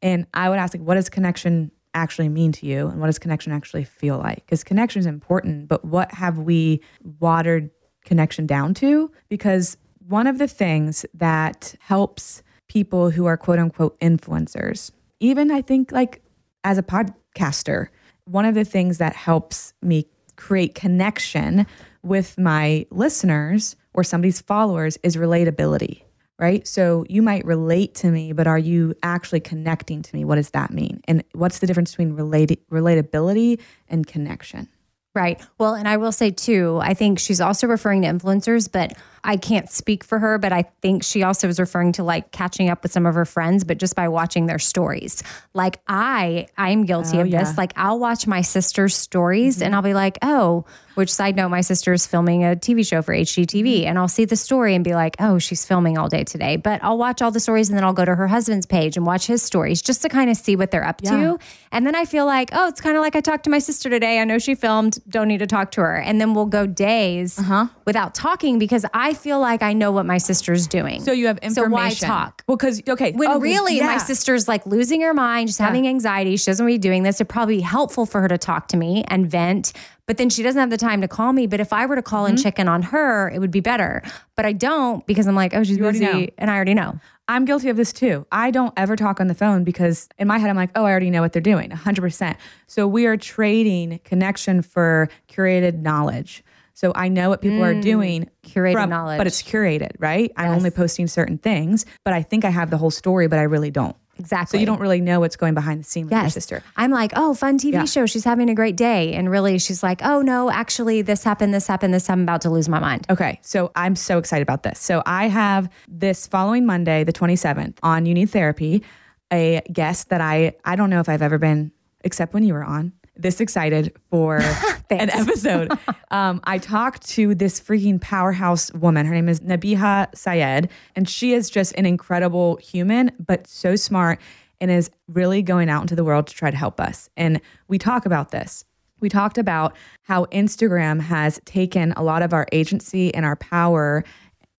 and 0.00 0.26
I 0.32 0.48
would 0.48 0.58
ask 0.58 0.74
like 0.74 0.82
what 0.82 0.94
does 0.94 1.10
connection 1.10 1.70
actually 1.98 2.28
mean 2.28 2.52
to 2.52 2.66
you 2.66 2.88
and 2.88 3.00
what 3.00 3.06
does 3.06 3.18
connection 3.18 3.52
actually 3.52 3.84
feel 3.84 4.18
like 4.18 4.36
because 4.36 4.64
connection 4.64 5.00
is 5.00 5.06
important 5.06 5.68
but 5.68 5.84
what 5.84 6.10
have 6.12 6.38
we 6.38 6.80
watered 7.20 7.70
connection 8.04 8.46
down 8.46 8.72
to 8.72 9.10
because 9.28 9.76
one 10.06 10.26
of 10.26 10.38
the 10.38 10.48
things 10.48 11.04
that 11.12 11.74
helps 11.80 12.42
people 12.68 13.10
who 13.10 13.26
are 13.26 13.36
quote 13.36 13.58
unquote 13.58 13.98
influencers 14.00 14.90
even 15.20 15.50
I 15.50 15.62
think 15.62 15.92
like 15.92 16.22
as 16.64 16.78
a 16.78 16.82
podcaster 16.82 17.88
one 18.24 18.44
of 18.44 18.54
the 18.54 18.64
things 18.64 18.98
that 18.98 19.16
helps 19.16 19.72
me 19.82 20.06
create 20.36 20.74
connection 20.74 21.66
with 22.02 22.38
my 22.38 22.86
listeners 22.90 23.76
or 23.94 24.04
somebody's 24.04 24.40
followers 24.40 24.98
is 25.02 25.16
relatability. 25.16 26.02
Right? 26.38 26.66
So 26.66 27.04
you 27.08 27.22
might 27.22 27.44
relate 27.44 27.94
to 27.96 28.10
me, 28.10 28.32
but 28.32 28.46
are 28.46 28.58
you 28.58 28.94
actually 29.02 29.40
connecting 29.40 30.02
to 30.02 30.16
me? 30.16 30.24
What 30.24 30.36
does 30.36 30.50
that 30.50 30.70
mean? 30.70 31.00
And 31.06 31.24
what's 31.32 31.58
the 31.58 31.66
difference 31.66 31.92
between 31.92 32.14
relate- 32.14 32.68
relatability 32.70 33.60
and 33.88 34.06
connection? 34.06 34.68
Right. 35.14 35.40
Well, 35.58 35.74
and 35.74 35.88
I 35.88 35.96
will 35.96 36.12
say 36.12 36.30
too, 36.30 36.78
I 36.80 36.94
think 36.94 37.18
she's 37.18 37.40
also 37.40 37.66
referring 37.66 38.02
to 38.02 38.08
influencers, 38.08 38.70
but 38.70 38.92
I 39.24 39.36
can't 39.36 39.70
speak 39.70 40.04
for 40.04 40.18
her, 40.18 40.38
but 40.38 40.52
I 40.52 40.62
think 40.82 41.02
she 41.02 41.22
also 41.22 41.46
was 41.46 41.58
referring 41.60 41.92
to 41.92 42.02
like 42.04 42.32
catching 42.32 42.70
up 42.70 42.82
with 42.82 42.92
some 42.92 43.06
of 43.06 43.14
her 43.14 43.24
friends, 43.24 43.64
but 43.64 43.78
just 43.78 43.94
by 43.96 44.08
watching 44.08 44.46
their 44.46 44.58
stories. 44.58 45.22
Like 45.54 45.80
I, 45.88 46.46
I'm 46.56 46.84
guilty 46.84 47.18
Oh, 47.18 47.22
of 47.22 47.26
yeah. 47.28 47.44
this. 47.44 47.58
Like 47.58 47.72
I'll 47.76 47.98
watch 47.98 48.26
my 48.26 48.40
sister's 48.42 48.96
stories 48.96 49.60
and 49.62 49.74
I'll 49.74 49.82
be 49.82 49.94
like, 49.94 50.18
oh, 50.22 50.64
which 50.94 51.12
side 51.12 51.36
note, 51.36 51.50
my 51.50 51.60
sister 51.60 51.92
is 51.92 52.08
filming 52.08 52.42
a 52.44 52.56
TV 52.56 52.84
show 52.84 53.02
for 53.02 53.14
HGTV, 53.14 53.84
and 53.84 53.96
I'll 53.96 54.08
see 54.08 54.24
the 54.24 54.34
story 54.34 54.74
and 54.74 54.82
be 54.82 54.94
like, 54.96 55.14
oh, 55.20 55.38
she's 55.38 55.64
filming 55.64 55.96
all 55.96 56.08
day 56.08 56.24
today. 56.24 56.56
But 56.56 56.82
I'll 56.82 56.98
watch 56.98 57.22
all 57.22 57.30
the 57.30 57.38
stories 57.38 57.68
and 57.68 57.78
then 57.78 57.84
I'll 57.84 57.92
go 57.92 58.04
to 58.04 58.16
her 58.16 58.26
husband's 58.26 58.66
page 58.66 58.96
and 58.96 59.06
watch 59.06 59.28
his 59.28 59.40
stories 59.40 59.80
just 59.80 60.02
to 60.02 60.08
kind 60.08 60.28
of 60.28 60.36
see 60.36 60.56
what 60.56 60.72
they're 60.72 60.84
up 60.84 61.00
Yeah. 61.04 61.10
to. 61.12 61.38
And 61.70 61.86
then 61.86 61.94
I 61.94 62.04
feel 62.04 62.26
like, 62.26 62.48
oh, 62.52 62.66
it's 62.66 62.80
kind 62.80 62.96
of 62.96 63.02
like 63.02 63.14
I 63.14 63.20
talked 63.20 63.44
to 63.44 63.50
my 63.50 63.60
sister 63.60 63.88
today. 63.88 64.18
I 64.20 64.24
know 64.24 64.38
she 64.40 64.56
filmed, 64.56 64.98
don't 65.08 65.28
need 65.28 65.38
to 65.38 65.46
talk 65.46 65.70
to 65.72 65.82
her. 65.82 65.96
And 65.96 66.20
then 66.20 66.34
we'll 66.34 66.46
go 66.46 66.66
days 66.66 67.38
Uh-huh. 67.38 67.66
without 67.84 68.14
talking 68.16 68.58
because 68.58 68.84
I 68.92 69.07
feel 69.14 69.40
like 69.40 69.62
I 69.62 69.72
know 69.72 69.92
what 69.92 70.06
my 70.06 70.18
sister's 70.18 70.66
doing. 70.66 71.02
So 71.02 71.12
you 71.12 71.26
have 71.26 71.38
information. 71.38 71.98
So 71.98 72.06
why 72.06 72.20
talk? 72.20 72.44
Well, 72.46 72.56
because 72.56 72.82
okay, 72.88 73.12
when 73.12 73.40
really 73.40 73.80
my 73.80 73.98
sister's 73.98 74.48
like 74.48 74.64
losing 74.66 75.00
her 75.02 75.14
mind, 75.14 75.48
she's 75.48 75.58
having 75.58 75.86
anxiety, 75.88 76.36
she 76.36 76.46
doesn't 76.46 76.64
want 76.64 76.72
to 76.74 76.78
be 76.78 76.82
doing 76.82 77.02
this. 77.02 77.16
It'd 77.16 77.28
probably 77.28 77.56
be 77.56 77.62
helpful 77.62 78.06
for 78.06 78.20
her 78.20 78.28
to 78.28 78.38
talk 78.38 78.68
to 78.68 78.76
me 78.76 79.04
and 79.08 79.30
vent. 79.30 79.72
But 80.06 80.16
then 80.16 80.30
she 80.30 80.42
doesn't 80.42 80.58
have 80.58 80.70
the 80.70 80.78
time 80.78 81.02
to 81.02 81.08
call 81.08 81.32
me. 81.34 81.46
But 81.46 81.60
if 81.60 81.72
I 81.72 81.84
were 81.86 81.96
to 81.96 82.02
call 82.02 82.18
Mm-hmm. 82.24 82.30
and 82.30 82.42
check 82.42 82.58
in 82.58 82.66
on 82.68 82.82
her, 82.82 83.28
it 83.30 83.38
would 83.38 83.50
be 83.50 83.60
better. 83.60 84.02
But 84.34 84.44
I 84.46 84.52
don't 84.52 85.06
because 85.06 85.26
I'm 85.26 85.34
like, 85.36 85.54
oh, 85.54 85.62
she's 85.64 85.78
already 85.78 86.00
busy, 86.00 86.32
and 86.38 86.50
I 86.50 86.56
already 86.56 86.74
know. 86.74 86.98
I'm 87.30 87.44
guilty 87.44 87.68
of 87.68 87.76
this 87.76 87.92
too. 87.92 88.26
I 88.32 88.50
don't 88.50 88.72
ever 88.76 88.96
talk 88.96 89.20
on 89.20 89.26
the 89.26 89.34
phone 89.34 89.62
because 89.62 90.08
in 90.18 90.26
my 90.26 90.38
head, 90.38 90.48
I'm 90.48 90.56
like, 90.56 90.70
oh, 90.74 90.84
I 90.84 90.90
already 90.90 91.10
know 91.10 91.20
what 91.20 91.34
they're 91.34 91.42
doing 91.42 91.68
100%. 91.70 92.36
So 92.66 92.88
we 92.88 93.04
are 93.04 93.18
trading 93.18 94.00
connection 94.04 94.62
for 94.62 95.10
curated 95.28 95.82
knowledge. 95.82 96.42
So 96.78 96.92
I 96.94 97.08
know 97.08 97.28
what 97.28 97.42
people 97.42 97.64
are 97.64 97.74
doing. 97.74 98.22
Mm, 98.22 98.28
curated 98.52 98.72
from- 98.74 98.90
knowledge. 98.90 99.18
But 99.18 99.26
it's 99.26 99.42
curated, 99.42 99.90
right? 99.98 100.30
I'm 100.36 100.52
only 100.52 100.70
posting 100.70 101.08
certain 101.08 101.36
things, 101.36 101.84
but 102.04 102.14
I 102.14 102.22
think 102.22 102.44
I 102.44 102.50
have 102.50 102.70
the 102.70 102.76
whole 102.78 102.92
story, 102.92 103.26
but 103.26 103.40
I 103.40 103.42
really 103.42 103.72
don't. 103.72 103.96
Exactly. 104.16 104.56
So 104.58 104.60
you 104.60 104.66
don't 104.66 104.80
really 104.80 105.00
know 105.00 105.18
what's 105.18 105.34
going 105.34 105.54
behind 105.54 105.80
the 105.80 105.84
scene 105.84 106.04
with 106.04 106.12
your 106.12 106.22
Yes. 106.22 106.34
sister. 106.34 106.62
I'm 106.76 106.92
like, 106.92 107.12
oh, 107.16 107.34
fun 107.34 107.58
TV 107.58 107.72
Yeah. 107.72 107.84
show. 107.84 108.06
She's 108.06 108.22
having 108.22 108.48
a 108.48 108.54
great 108.54 108.76
day. 108.76 109.14
And 109.14 109.28
really, 109.28 109.58
she's 109.58 109.82
like, 109.82 110.02
oh, 110.04 110.22
no, 110.22 110.52
actually, 110.52 111.02
this 111.02 111.24
happened, 111.24 111.52
this 111.52 111.66
happened, 111.66 111.92
this. 111.94 112.08
I'm 112.08 112.22
about 112.22 112.42
to 112.42 112.50
lose 112.50 112.68
my 112.68 112.78
mind. 112.78 113.06
Okay, 113.10 113.40
so 113.42 113.72
I'm 113.74 113.96
so 113.96 114.18
excited 114.18 114.42
about 114.42 114.62
this. 114.62 114.78
So 114.78 115.02
I 115.04 115.26
have 115.26 115.68
this 115.88 116.28
following 116.28 116.64
Monday, 116.64 117.02
the 117.02 117.12
27th, 117.12 117.78
on 117.82 118.06
You 118.06 118.14
Need 118.14 118.30
Therapy, 118.30 118.84
a 119.32 119.62
guest 119.72 120.10
that 120.10 120.20
I 120.20 120.52
I 120.64 120.76
don't 120.76 120.90
know 120.90 121.00
if 121.00 121.08
I've 121.08 121.22
ever 121.22 121.38
been, 121.38 121.72
except 122.04 122.34
when 122.34 122.44
you 122.44 122.54
were 122.54 122.64
on, 122.64 122.92
this 123.18 123.40
excited 123.40 123.92
for 124.10 124.38
an 124.90 125.10
episode. 125.10 125.72
um, 126.10 126.40
I 126.44 126.58
talked 126.58 127.06
to 127.10 127.34
this 127.34 127.60
freaking 127.60 128.00
powerhouse 128.00 128.72
woman. 128.72 129.06
Her 129.06 129.14
name 129.14 129.28
is 129.28 129.40
Nabiha 129.40 130.14
Syed, 130.16 130.70
and 130.96 131.08
she 131.08 131.32
is 131.32 131.50
just 131.50 131.74
an 131.76 131.84
incredible 131.86 132.56
human, 132.56 133.10
but 133.24 133.46
so 133.46 133.76
smart 133.76 134.20
and 134.60 134.70
is 134.70 134.90
really 135.08 135.42
going 135.42 135.68
out 135.68 135.82
into 135.82 135.94
the 135.94 136.04
world 136.04 136.26
to 136.28 136.34
try 136.34 136.50
to 136.50 136.56
help 136.56 136.80
us. 136.80 137.08
And 137.16 137.40
we 137.68 137.78
talk 137.78 138.06
about 138.06 138.30
this. 138.30 138.64
We 139.00 139.08
talked 139.08 139.38
about 139.38 139.76
how 140.02 140.24
Instagram 140.26 141.00
has 141.00 141.40
taken 141.44 141.92
a 141.92 142.02
lot 142.02 142.22
of 142.22 142.32
our 142.32 142.46
agency 142.50 143.14
and 143.14 143.24
our 143.24 143.36
power 143.36 144.04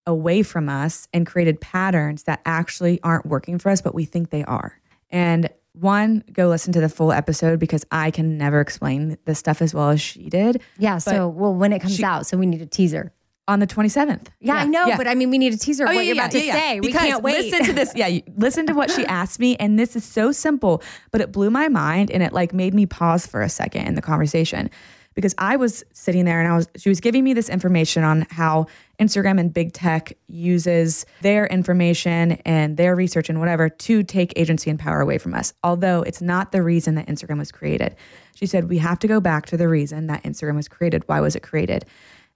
away 0.05 0.43
from 0.43 0.69
us 0.69 1.07
and 1.13 1.27
created 1.27 1.59
patterns 1.59 2.23
that 2.23 2.41
actually 2.45 2.99
aren't 3.03 3.25
working 3.25 3.59
for 3.59 3.69
us, 3.69 3.81
but 3.81 3.93
we 3.93 4.05
think 4.05 4.29
they 4.29 4.43
are. 4.45 4.79
And 5.11 5.49
one, 5.73 6.23
go 6.33 6.47
listen 6.49 6.73
to 6.73 6.81
the 6.81 6.89
full 6.89 7.11
episode 7.11 7.59
because 7.59 7.85
I 7.91 8.11
can 8.11 8.37
never 8.37 8.59
explain 8.59 9.17
this 9.25 9.39
stuff 9.39 9.61
as 9.61 9.73
well 9.73 9.89
as 9.91 10.01
she 10.01 10.29
did 10.29 10.61
Yeah. 10.77 10.97
So, 10.97 11.27
well, 11.27 11.53
when 11.53 11.71
it 11.73 11.79
comes 11.79 12.01
out, 12.01 12.25
so 12.25 12.37
we 12.37 12.45
need 12.45 12.61
a 12.61 12.65
teaser. 12.65 13.11
on 13.47 13.59
the 13.59 13.65
27th. 13.67 14.27
Yeah, 14.39 14.55
I 14.57 14.65
know, 14.65 14.95
but 14.95 15.07
I 15.07 15.15
mean, 15.15 15.31
we 15.31 15.39
need 15.39 15.53
a 15.53 15.57
teaser 15.57 15.83
of 15.85 15.89
Oh, 15.89 15.95
what 15.95 16.01
yeah, 16.01 16.07
you're 16.07 16.15
yeah, 16.17 16.21
about 16.21 16.31
to 16.31 16.37
yeah, 16.39 16.45
yeah. 16.45 16.53
say. 16.53 16.79
We 16.81 16.91
can't 16.91 17.23
wait. 17.23 17.45
Listen 17.51 17.65
to 17.65 17.73
this. 17.73 17.91
Yeah, 17.95 18.05
you, 18.05 18.21
listen 18.37 18.67
to 18.67 18.73
what 18.73 18.91
she 18.91 19.03
asked 19.07 19.39
me, 19.39 19.55
and 19.55 19.79
this 19.79 19.95
is 19.95 20.03
so 20.03 20.31
simple, 20.31 20.83
but 21.11 21.19
it 21.19 21.31
blew 21.31 21.49
my 21.49 21.67
mind, 21.67 22.11
and 22.11 22.21
it 22.21 22.31
like 22.31 22.53
made 22.53 22.75
me 22.75 22.85
pause 22.85 23.25
for 23.25 23.41
a 23.41 23.49
second 23.49 23.87
in 23.87 23.95
the 23.95 24.03
conversation 24.03 24.69
because 25.19 25.35
I 25.37 25.57
was 25.57 25.83
sitting 25.91 26.23
there 26.23 26.39
and 26.39 26.47
I 26.47 26.55
was 26.55 26.69
she 26.77 26.87
was 26.87 27.01
giving 27.01 27.25
me 27.25 27.33
this 27.33 27.49
information 27.49 28.05
on 28.05 28.25
how 28.29 28.67
Instagram 29.01 29.37
and 29.37 29.53
big 29.53 29.73
tech 29.73 30.13
uses 30.27 31.05
their 31.19 31.45
information 31.47 32.33
and 32.45 32.77
their 32.77 32.95
research 32.95 33.27
and 33.27 33.37
whatever 33.37 33.67
to 33.67 34.01
take 34.01 34.31
agency 34.37 34.69
and 34.69 34.79
power 34.79 35.01
away 35.01 35.17
from 35.17 35.33
us. 35.33 35.51
Although 35.61 36.03
it's 36.03 36.21
not 36.21 36.53
the 36.53 36.63
reason 36.63 36.95
that 36.95 37.07
Instagram 37.07 37.37
was 37.37 37.51
created. 37.51 37.97
She 38.33 38.45
said 38.45 38.69
we 38.69 38.77
have 38.77 38.97
to 38.99 39.09
go 39.09 39.19
back 39.19 39.45
to 39.47 39.57
the 39.57 39.67
reason 39.67 40.07
that 40.07 40.23
Instagram 40.23 40.55
was 40.55 40.69
created. 40.69 41.03
Why 41.07 41.19
was 41.19 41.35
it 41.35 41.43
created? 41.43 41.83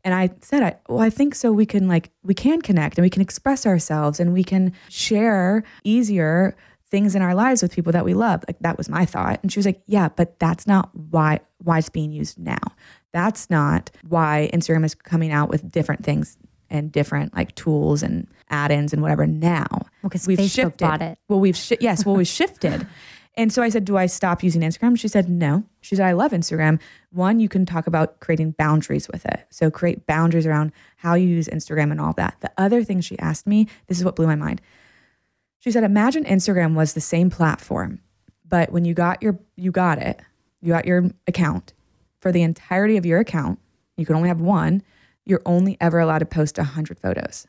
And 0.04 0.14
I 0.14 0.32
said, 0.42 0.64
I, 0.64 0.76
well, 0.90 1.00
I 1.00 1.10
think 1.10 1.36
so 1.36 1.54
we 1.54 1.66
can 1.66 1.88
like, 1.88 2.10
we 2.24 2.34
can 2.34 2.62
connect 2.62 2.98
and 2.98 3.04
we 3.04 3.10
can 3.10 3.22
express 3.22 3.66
ourselves 3.66 4.20
and 4.20 4.34
we 4.34 4.44
can 4.44 4.74
share 4.90 5.64
easier 5.86 6.58
things 6.94 7.16
in 7.16 7.24
our 7.24 7.34
lives 7.34 7.64
with 7.64 7.74
people 7.74 7.92
that 7.92 8.06
we 8.06 8.14
love. 8.14 8.44
Like 8.48 8.60
that 8.60 8.78
was 8.78 8.88
my 8.88 9.04
thought. 9.04 9.40
And 9.42 9.52
she 9.52 9.58
was 9.58 9.66
like, 9.66 9.82
yeah, 9.88 10.10
but 10.10 10.38
that's 10.38 10.68
not 10.68 10.92
why, 11.10 11.40
why 11.58 11.80
it's 11.80 11.90
being 11.90 12.12
used 12.12 12.38
now. 12.38 12.60
That's 13.14 13.50
not 13.50 13.90
why 14.08 14.52
Instagram 14.54 14.86
is 14.86 14.94
coming 14.94 15.32
out 15.32 15.50
with 15.50 15.72
different 15.72 16.06
things 16.06 16.38
and 16.70 16.92
different 16.92 17.36
like 17.36 17.56
tools 17.56 18.04
and 18.04 18.28
add-ins 18.52 18.94
and 18.94 19.02
whatever 19.02 19.26
now. 19.26 19.66
Well, 20.04 20.12
'cause 20.12 20.28
Facebook 20.28 20.78
bought 20.78 21.02
it. 21.02 21.18
Well, 21.28 21.40
we've 21.40 21.58
shi 21.58 21.78
yes, 21.82 22.06
well 22.06 22.16
we've 22.16 22.28
shifted. 22.28 22.86
And 23.36 23.52
so 23.52 23.64
I 23.64 23.70
said, 23.70 23.84
"Do 23.84 23.98
I 23.98 24.06
stop 24.06 24.44
using 24.44 24.62
Instagram?" 24.62 24.96
She 24.96 25.08
said, 25.08 25.28
"No." 25.28 25.64
She 25.82 25.96
said, 25.96 26.06
"I 26.06 26.12
love 26.12 26.34
Instagram. 26.34 26.80
One, 27.10 27.40
you 27.40 27.50
can 27.50 27.66
talk 27.66 27.88
about 27.88 28.20
creating 28.20 28.52
boundaries 28.52 29.08
with 29.12 29.26
it. 29.26 29.48
So 29.50 29.72
create 29.72 30.06
boundaries 30.06 30.46
around 30.46 30.72
how 30.98 31.16
you 31.16 31.28
use 31.28 31.48
Instagram 31.48 31.90
and 31.90 32.00
all 32.00 32.14
that." 32.14 32.36
The 32.42 32.52
other 32.60 32.84
thing 32.84 33.02
she 33.02 33.18
asked 33.18 33.48
me, 33.48 33.68
this 33.88 33.98
is 33.98 34.06
what 34.06 34.16
blew 34.16 34.28
my 34.28 34.36
mind. 34.36 34.62
She 35.64 35.72
said, 35.72 35.86
"Imagine 35.86 36.26
Instagram 36.26 36.74
was 36.76 36.94
the 36.94 37.00
same 37.02 37.30
platform, 37.30 38.02
but 38.48 38.72
when 38.74 38.84
you 38.84 38.94
got 38.94 39.24
your 39.24 39.40
you 39.56 39.72
got 39.72 39.98
it, 39.98 40.20
you 40.62 40.74
got 40.74 40.86
your 40.86 41.10
account 41.26 41.72
for 42.20 42.32
the 42.34 42.42
entirety 42.42 42.98
of 42.98 43.06
your 43.06 43.20
account, 43.20 43.60
you 43.96 44.06
can 44.06 44.16
only 44.18 44.28
have 44.28 44.42
one. 44.42 44.82
You're 45.26 45.42
only 45.46 45.78
ever 45.80 46.00
allowed 46.00 46.20
to 46.20 46.26
post 46.26 46.58
100 46.58 47.00
photos 47.00 47.48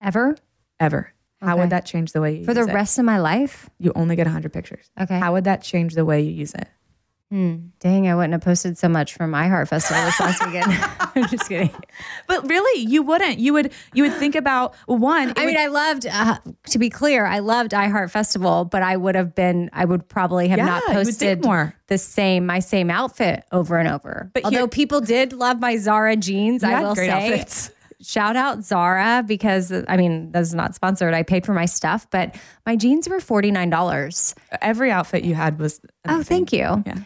Ever 0.00 0.36
ever. 0.80 1.12
How 1.40 1.52
Okay. 1.52 1.60
would 1.60 1.70
that 1.70 1.86
change 1.86 2.10
the 2.12 2.20
way 2.20 2.32
you 2.32 2.38
use 2.38 2.44
it 2.48 2.50
for 2.50 2.54
the 2.54 2.68
it? 2.68 2.74
rest 2.74 2.98
of 2.98 3.04
my 3.04 3.18
life? 3.18 3.70
you 3.78 3.92
only 3.94 4.16
get 4.16 4.26
100 4.26 4.52
pictures. 4.52 4.90
Okay. 5.00 5.18
How 5.20 5.32
would 5.32 5.44
that 5.44 5.62
change 5.62 5.94
the 5.94 6.04
way 6.04 6.20
you 6.20 6.32
use 6.32 6.54
it? 6.54 6.66
Dang, 7.32 8.08
I 8.08 8.14
wouldn't 8.14 8.32
have 8.34 8.42
posted 8.42 8.76
so 8.76 8.88
much 8.90 9.14
from 9.14 9.30
my 9.30 9.48
iHeart 9.48 9.68
Festival 9.68 10.02
this 10.04 10.20
last 10.20 10.44
weekend. 10.44 10.66
I'm 11.16 11.26
just 11.28 11.48
kidding. 11.48 11.70
But 12.28 12.46
really, 12.48 12.82
you 12.82 13.02
wouldn't. 13.02 13.38
You 13.38 13.54
would 13.54 13.72
you 13.94 14.02
would 14.02 14.12
think 14.14 14.34
about 14.34 14.74
one. 14.86 15.32
I 15.36 15.46
mean, 15.46 15.54
would- 15.54 15.56
I 15.56 15.66
loved, 15.68 16.06
uh, 16.06 16.38
to 16.70 16.78
be 16.78 16.90
clear, 16.90 17.24
I 17.24 17.38
loved 17.38 17.72
iHeart 17.72 18.10
Festival, 18.10 18.66
but 18.66 18.82
I 18.82 18.96
would 18.98 19.14
have 19.14 19.34
been, 19.34 19.70
I 19.72 19.86
would 19.86 20.08
probably 20.08 20.48
have 20.48 20.58
Yeah, 20.58 20.66
not 20.66 20.82
you 20.88 20.94
would 20.96 21.06
think 21.06 21.06
posted 21.40 21.44
more. 21.44 21.74
the 21.86 21.96
same, 21.98 22.44
my 22.44 22.58
same 22.58 22.90
outfit 22.90 23.44
over 23.50 23.78
and 23.78 23.88
over. 23.88 24.30
But 24.34 24.44
Although 24.44 24.58
here- 24.58 24.68
people 24.68 25.00
did 25.00 25.32
love 25.32 25.58
my 25.58 25.78
Zara 25.78 26.16
jeans, 26.16 26.62
I 26.62 26.80
will 26.82 26.94
say. 26.94 27.08
outfits. 27.08 27.70
Shout 28.04 28.34
out 28.34 28.64
Zara 28.64 29.22
because 29.24 29.72
I 29.86 29.96
mean, 29.96 30.32
that's 30.32 30.52
not 30.52 30.74
sponsored. 30.74 31.14
I 31.14 31.22
paid 31.22 31.46
for 31.46 31.54
my 31.54 31.66
stuff, 31.66 32.08
but 32.10 32.34
my 32.66 32.74
jeans 32.74 33.08
were 33.08 33.18
$49. 33.20 34.34
every 34.60 34.90
outfit 34.90 35.22
you 35.22 35.36
had 35.36 35.60
was. 35.60 35.80
Oh, 36.08 36.24
thank 36.24 36.52
you. 36.52 36.82
Yeah, 36.84 36.96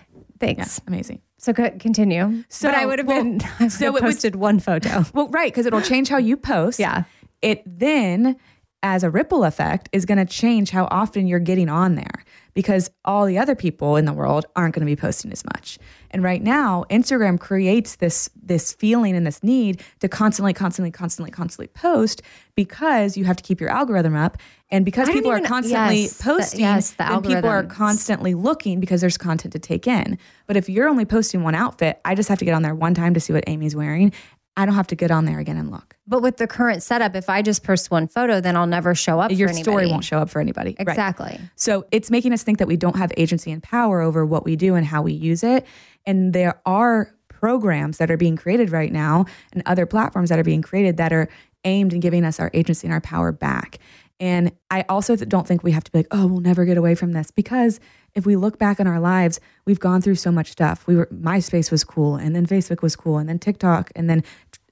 yeah, 0.40 0.46
Thanks. 0.54 0.80
amazing. 0.86 1.20
So 1.38 1.52
co- 1.52 1.70
continue. 1.78 2.44
So, 2.48 2.68
but 2.68 2.74
I 2.76 2.86
would 2.86 2.98
have 2.98 3.08
well, 3.08 3.22
been, 3.22 3.40
I 3.60 3.68
so 3.68 3.86
have 3.86 3.88
it 3.88 3.92
would- 3.94 4.02
posted 4.02 4.36
one 4.36 4.58
photo. 4.60 5.04
Well, 5.14 5.28
right, 5.28 5.52
because 5.52 5.66
it'll 5.66 5.80
change 5.82 6.08
how 6.08 6.18
you 6.18 6.36
post. 6.36 6.78
Yeah. 6.78 7.04
It 7.42 7.62
then, 7.66 8.36
as 8.82 9.02
a 9.04 9.10
ripple 9.10 9.44
effect, 9.44 9.88
is 9.92 10.04
going 10.04 10.18
to 10.18 10.24
change 10.24 10.70
how 10.70 10.88
often 10.90 11.26
you're 11.26 11.38
getting 11.38 11.68
on 11.68 11.94
there 11.96 12.24
because 12.54 12.90
all 13.04 13.26
the 13.26 13.36
other 13.38 13.54
people 13.54 13.96
in 13.96 14.06
the 14.06 14.12
world 14.14 14.46
aren't 14.56 14.74
going 14.74 14.86
to 14.86 14.90
be 14.90 14.96
posting 14.96 15.30
as 15.32 15.44
much. 15.44 15.78
And 16.10 16.22
right 16.22 16.42
now, 16.42 16.84
Instagram 16.88 17.38
creates 17.38 17.96
this 17.96 18.30
this 18.34 18.72
feeling 18.72 19.14
and 19.14 19.26
this 19.26 19.42
need 19.42 19.82
to 20.00 20.08
constantly, 20.08 20.54
constantly, 20.54 20.90
constantly, 20.90 21.30
constantly 21.30 21.66
post 21.68 22.22
because 22.54 23.16
you 23.16 23.24
have 23.26 23.36
to 23.36 23.42
keep 23.42 23.60
your 23.60 23.68
algorithm 23.70 24.16
up, 24.16 24.38
and 24.70 24.84
because 24.84 25.08
people 25.08 25.30
are 25.30 25.40
constantly 25.40 26.02
yes, 26.02 26.16
the- 26.16 26.24
posting, 26.24 26.60
yes, 26.60 26.90
the 26.92 27.04
then 27.04 27.22
people 27.22 27.48
are 27.50 27.62
constantly 27.62 28.34
looking 28.34 28.80
because 28.80 29.00
there's 29.00 29.16
content 29.16 29.52
to 29.52 29.58
take 29.58 29.86
in. 29.86 30.18
But 30.46 30.56
if 30.56 30.68
you're 30.68 30.88
only 30.88 31.04
posting 31.04 31.42
one 31.42 31.54
outfit, 31.54 32.00
I 32.04 32.14
just 32.14 32.28
have 32.28 32.38
to 32.40 32.44
get 32.44 32.54
on 32.54 32.62
there 32.62 32.74
one 32.74 32.94
time 32.94 33.14
to 33.14 33.20
see 33.20 33.32
what 33.32 33.44
Amy's 33.46 33.76
wearing. 33.76 34.12
I 34.56 34.64
don't 34.64 34.74
have 34.74 34.86
to 34.88 34.96
get 34.96 35.10
on 35.10 35.26
there 35.26 35.38
again 35.38 35.58
and 35.58 35.70
look. 35.70 35.96
But 36.06 36.22
with 36.22 36.38
the 36.38 36.46
current 36.46 36.82
setup, 36.82 37.14
if 37.14 37.28
I 37.28 37.42
just 37.42 37.62
post 37.62 37.90
one 37.90 38.08
photo, 38.08 38.40
then 38.40 38.56
I'll 38.56 38.66
never 38.66 38.94
show 38.94 39.20
up. 39.20 39.30
Your 39.30 39.52
story 39.52 39.86
won't 39.86 40.04
show 40.04 40.18
up 40.18 40.30
for 40.30 40.40
anybody. 40.40 40.74
Right. 40.78 40.88
Exactly. 40.88 41.38
So 41.56 41.84
it's 41.90 42.10
making 42.10 42.32
us 42.32 42.42
think 42.42 42.58
that 42.58 42.66
we 42.66 42.76
don't 42.76 42.96
have 42.96 43.12
agency 43.18 43.52
and 43.52 43.62
power 43.62 44.00
over 44.00 44.24
what 44.24 44.44
we 44.44 44.56
do 44.56 44.74
and 44.74 44.86
how 44.86 45.02
we 45.02 45.12
use 45.12 45.44
it. 45.44 45.66
And 46.06 46.32
there 46.32 46.60
are 46.64 47.14
programs 47.28 47.98
that 47.98 48.10
are 48.10 48.16
being 48.16 48.36
created 48.36 48.70
right 48.70 48.90
now 48.90 49.26
and 49.52 49.62
other 49.66 49.84
platforms 49.84 50.30
that 50.30 50.38
are 50.38 50.44
being 50.44 50.62
created 50.62 50.96
that 50.96 51.12
are 51.12 51.28
aimed 51.64 51.92
and 51.92 52.00
giving 52.00 52.24
us 52.24 52.40
our 52.40 52.50
agency 52.54 52.86
and 52.86 52.94
our 52.94 53.00
power 53.00 53.32
back. 53.32 53.78
And 54.18 54.52
I 54.70 54.84
also 54.88 55.14
don't 55.16 55.46
think 55.46 55.62
we 55.62 55.72
have 55.72 55.84
to 55.84 55.92
be 55.92 55.98
like, 55.98 56.08
oh, 56.10 56.26
we'll 56.26 56.40
never 56.40 56.64
get 56.64 56.78
away 56.78 56.94
from 56.94 57.12
this 57.12 57.30
because 57.30 57.80
if 58.14 58.24
we 58.24 58.34
look 58.34 58.58
back 58.58 58.80
in 58.80 58.86
our 58.86 58.98
lives, 58.98 59.40
we've 59.66 59.80
gone 59.80 60.00
through 60.00 60.14
so 60.14 60.32
much 60.32 60.50
stuff. 60.50 60.86
We 60.86 60.96
were 60.96 61.06
MySpace 61.06 61.70
was 61.70 61.84
cool, 61.84 62.16
and 62.16 62.34
then 62.34 62.46
Facebook 62.46 62.80
was 62.80 62.96
cool, 62.96 63.18
and 63.18 63.28
then 63.28 63.38
TikTok, 63.38 63.92
and 63.94 64.08
then 64.08 64.24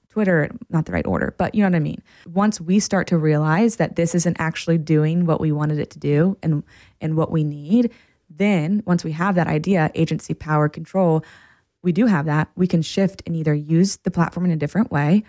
Twitter, 0.09 0.49
not 0.69 0.85
the 0.85 0.93
right 0.93 1.05
order, 1.05 1.35
but 1.37 1.53
you 1.53 1.61
know 1.61 1.67
what 1.67 1.75
I 1.75 1.79
mean. 1.79 2.01
Once 2.25 2.59
we 2.59 2.79
start 2.79 3.05
to 3.07 3.17
realize 3.17 3.75
that 3.75 3.97
this 3.97 4.15
isn't 4.15 4.37
actually 4.39 4.77
doing 4.77 5.25
what 5.25 5.39
we 5.39 5.51
wanted 5.51 5.77
it 5.77 5.91
to 5.91 5.99
do 5.99 6.37
and 6.41 6.63
and 6.99 7.15
what 7.15 7.31
we 7.31 7.43
need, 7.43 7.91
then 8.29 8.81
once 8.87 9.03
we 9.03 9.11
have 9.11 9.35
that 9.35 9.47
idea, 9.47 9.91
agency, 9.93 10.33
power, 10.33 10.67
control, 10.69 11.23
we 11.83 11.91
do 11.91 12.07
have 12.07 12.25
that. 12.25 12.49
We 12.55 12.65
can 12.65 12.81
shift 12.81 13.21
and 13.27 13.35
either 13.35 13.53
use 13.53 13.97
the 13.97 14.11
platform 14.11 14.45
in 14.45 14.51
a 14.51 14.57
different 14.57 14.91
way 14.91 15.23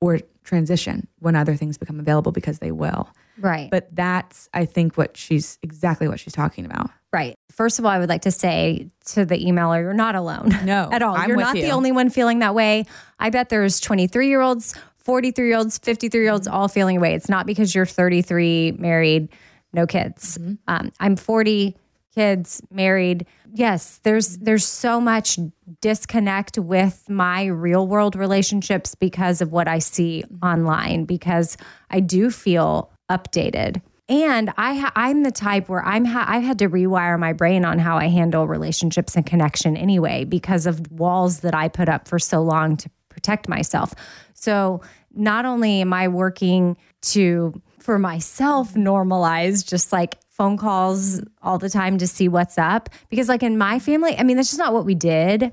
or 0.00 0.20
transition 0.48 1.06
when 1.18 1.36
other 1.36 1.54
things 1.54 1.78
become 1.78 2.00
available 2.00 2.32
because 2.32 2.58
they 2.58 2.72
will. 2.72 3.08
Right. 3.38 3.70
But 3.70 3.94
that's 3.94 4.48
I 4.52 4.64
think 4.64 4.96
what 4.96 5.16
she's 5.16 5.58
exactly 5.62 6.08
what 6.08 6.18
she's 6.18 6.32
talking 6.32 6.64
about. 6.64 6.90
Right. 7.12 7.36
First 7.52 7.78
of 7.78 7.84
all, 7.84 7.90
I 7.90 7.98
would 7.98 8.08
like 8.08 8.22
to 8.22 8.30
say 8.30 8.90
to 9.06 9.24
the 9.24 9.36
emailer, 9.36 9.80
you're 9.80 9.94
not 9.94 10.14
alone. 10.14 10.50
No, 10.64 10.88
at 10.92 11.02
all. 11.02 11.16
I'm 11.16 11.28
you're 11.28 11.38
not 11.38 11.56
you. 11.56 11.62
the 11.62 11.70
only 11.70 11.92
one 11.92 12.10
feeling 12.10 12.40
that 12.40 12.54
way. 12.54 12.84
I 13.18 13.30
bet 13.30 13.48
there's 13.48 13.80
23 13.80 14.28
year 14.28 14.40
olds, 14.40 14.74
43 14.98 15.48
year 15.48 15.56
olds, 15.56 15.78
53 15.78 16.22
year 16.22 16.32
olds 16.32 16.48
all 16.48 16.68
feeling 16.68 16.96
away. 16.96 17.14
It's 17.14 17.28
not 17.28 17.46
because 17.46 17.74
you're 17.74 17.86
33, 17.86 18.72
married, 18.72 19.28
no 19.72 19.86
kids. 19.86 20.38
Um, 20.66 20.92
I'm 21.00 21.16
40, 21.16 21.76
kids, 22.18 22.60
married. 22.72 23.26
Yes, 23.54 24.00
there's 24.02 24.38
there's 24.38 24.66
so 24.66 25.00
much 25.00 25.38
disconnect 25.80 26.58
with 26.58 27.08
my 27.08 27.44
real 27.44 27.86
world 27.86 28.16
relationships 28.16 28.96
because 28.96 29.40
of 29.40 29.52
what 29.52 29.68
I 29.68 29.78
see 29.78 30.24
online 30.42 31.04
because 31.04 31.56
I 31.90 32.00
do 32.00 32.32
feel 32.32 32.90
updated. 33.08 33.80
And 34.08 34.52
I 34.56 34.74
ha- 34.74 34.92
I'm 34.96 35.22
the 35.22 35.30
type 35.30 35.68
where 35.68 35.84
I'm 35.84 36.04
ha- 36.04 36.24
I've 36.26 36.42
had 36.42 36.58
to 36.58 36.68
rewire 36.68 37.20
my 37.20 37.32
brain 37.32 37.64
on 37.64 37.78
how 37.78 37.96
I 37.96 38.08
handle 38.08 38.48
relationships 38.48 39.14
and 39.14 39.24
connection 39.24 39.76
anyway 39.76 40.24
because 40.24 40.66
of 40.66 40.90
walls 40.90 41.40
that 41.40 41.54
I 41.54 41.68
put 41.68 41.88
up 41.88 42.08
for 42.08 42.18
so 42.18 42.42
long 42.42 42.76
to 42.78 42.90
protect 43.10 43.48
myself. 43.48 43.94
So 44.34 44.80
not 45.14 45.44
only 45.44 45.82
am 45.82 45.92
I 45.92 46.08
working 46.08 46.76
to 47.12 47.62
for 47.78 47.96
myself 47.96 48.74
normalize 48.74 49.64
just 49.64 49.92
like 49.92 50.16
phone 50.38 50.56
calls 50.56 51.20
all 51.42 51.58
the 51.58 51.68
time 51.68 51.98
to 51.98 52.06
see 52.06 52.28
what's 52.28 52.56
up 52.56 52.88
because 53.10 53.28
like 53.28 53.42
in 53.42 53.58
my 53.58 53.78
family, 53.78 54.16
I 54.16 54.22
mean 54.22 54.36
that's 54.36 54.50
just 54.50 54.58
not 54.58 54.72
what 54.72 54.84
we 54.84 54.94
did. 54.94 55.52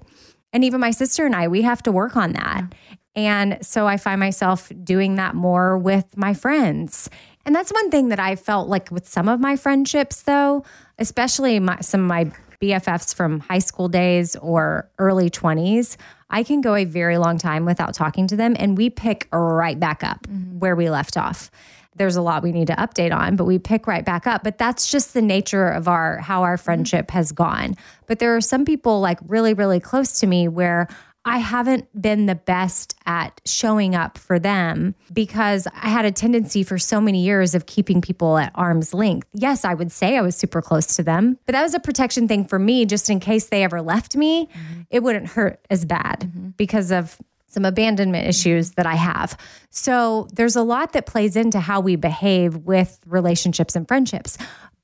And 0.54 0.63
even 0.63 0.80
my 0.80 0.91
sister 0.91 1.26
and 1.26 1.36
I, 1.36 1.50
we 1.50 1.63
have 1.63 1.84
to 1.84 1.91
work 1.91 2.15
on 2.15 2.34
that. 2.34 2.74
And 3.15 3.58
so 3.65 3.88
I 3.88 3.98
find 3.98 4.19
myself 4.19 4.71
doing 4.84 5.15
that 5.15 5.36
more 5.36 5.78
with 5.78 6.15
my 6.15 6.34
friends. 6.34 7.10
And 7.45 7.56
that's 7.56 7.71
one 7.71 7.89
thing 7.89 8.10
that 8.10 8.19
I 8.19 8.36
felt 8.36 8.67
like 8.67 8.91
with 8.91 9.08
some 9.08 9.28
of 9.28 9.39
my 9.39 9.56
friendships, 9.56 10.21
though, 10.24 10.63
especially 11.00 11.60
my, 11.60 11.80
some 11.82 12.02
of 12.02 12.08
my 12.08 12.32
BFFs 12.62 13.13
from 13.13 13.39
high 13.39 13.60
school 13.60 13.88
days 13.88 14.36
or 14.38 14.89
early 14.98 15.30
20s, 15.30 15.98
I 16.30 16.43
can 16.43 16.62
go 16.62 16.76
a 16.76 16.86
very 16.86 17.17
long 17.17 17.38
time 17.38 17.65
without 17.65 17.93
talking 17.93 18.28
to 18.28 18.36
them 18.36 18.56
and 18.58 18.78
we 18.78 18.89
pick 18.89 19.28
right 19.32 19.80
back 19.80 20.04
up 20.04 20.26
mm-hmm. 20.28 20.60
where 20.60 20.76
we 20.76 20.89
left 20.89 21.17
off. 21.17 21.52
There's 21.95 22.15
a 22.15 22.21
lot 22.21 22.43
we 22.43 22.51
need 22.51 22.67
to 22.67 22.75
update 22.75 23.15
on, 23.15 23.36
but 23.36 23.45
we 23.45 23.60
pick 23.60 23.88
right 23.88 24.03
back 24.03 24.27
up. 24.27 24.43
But 24.43 24.58
that's 24.58 24.91
just 24.91 25.13
the 25.13 25.21
nature 25.21 25.67
of 25.67 25.88
our 25.88 26.19
how 26.19 26.43
our 26.43 26.58
friendship 26.58 27.12
has 27.12 27.31
gone. 27.31 27.75
But 28.08 28.19
there 28.19 28.36
are 28.36 28.41
some 28.41 28.65
people 28.65 28.99
like 28.99 29.19
really, 29.27 29.53
really 29.53 29.79
close 29.79 30.19
to 30.19 30.27
me 30.27 30.47
where 30.47 30.88
I 31.27 31.39
haven't 31.39 31.88
been 31.99 32.27
the 32.27 32.36
best 32.36 32.95
at 33.08 33.41
showing 33.45 33.95
up 33.95 34.19
for 34.19 34.38
them 34.38 34.93
because 35.12 35.67
I 35.73 35.89
had 35.89 36.05
a 36.05 36.12
tendency 36.12 36.62
for 36.62 36.77
so 36.77 37.01
many 37.01 37.23
years 37.23 37.55
of 37.55 37.65
keeping 37.65 37.99
people 37.99 38.38
at 38.38 38.51
arm's 38.53 38.93
length. 38.93 39.27
Yes, 39.34 39.65
I 39.65 39.73
would 39.73 39.91
say 39.91 40.17
I 40.17 40.21
was 40.21 40.36
super 40.36 40.62
close 40.62 40.95
to 40.97 41.03
them, 41.03 41.39
but 41.47 41.53
that 41.53 41.63
was 41.63 41.73
a 41.73 41.79
protection 41.79 42.27
thing 42.27 42.45
for 42.45 42.60
me 42.60 42.86
just 42.86 43.10
in 43.10 43.19
case 43.19 43.47
they 43.47 43.63
ever 43.63 43.81
left 43.81 44.15
me, 44.15 44.45
mm-hmm. 44.45 44.81
it 44.91 45.01
wouldn't 45.01 45.29
hurt 45.29 45.65
as 45.71 45.84
bad 45.84 46.27
mm-hmm. 46.27 46.49
because 46.58 46.91
of 46.91 47.17
some 47.56 47.65
abandonment 47.65 48.28
issues 48.28 48.72
that 48.72 48.86
I 48.86 48.96
have. 48.96 49.38
So 49.72 50.28
there's 50.34 50.58
a 50.58 50.62
lot 50.62 50.91
that 50.94 51.06
plays 51.06 51.36
into 51.36 51.60
how 51.60 51.80
we 51.80 51.96
behave 51.96 52.58
with 52.58 53.00
relationships 53.08 53.76
and 53.76 53.88
friendships. 53.88 54.38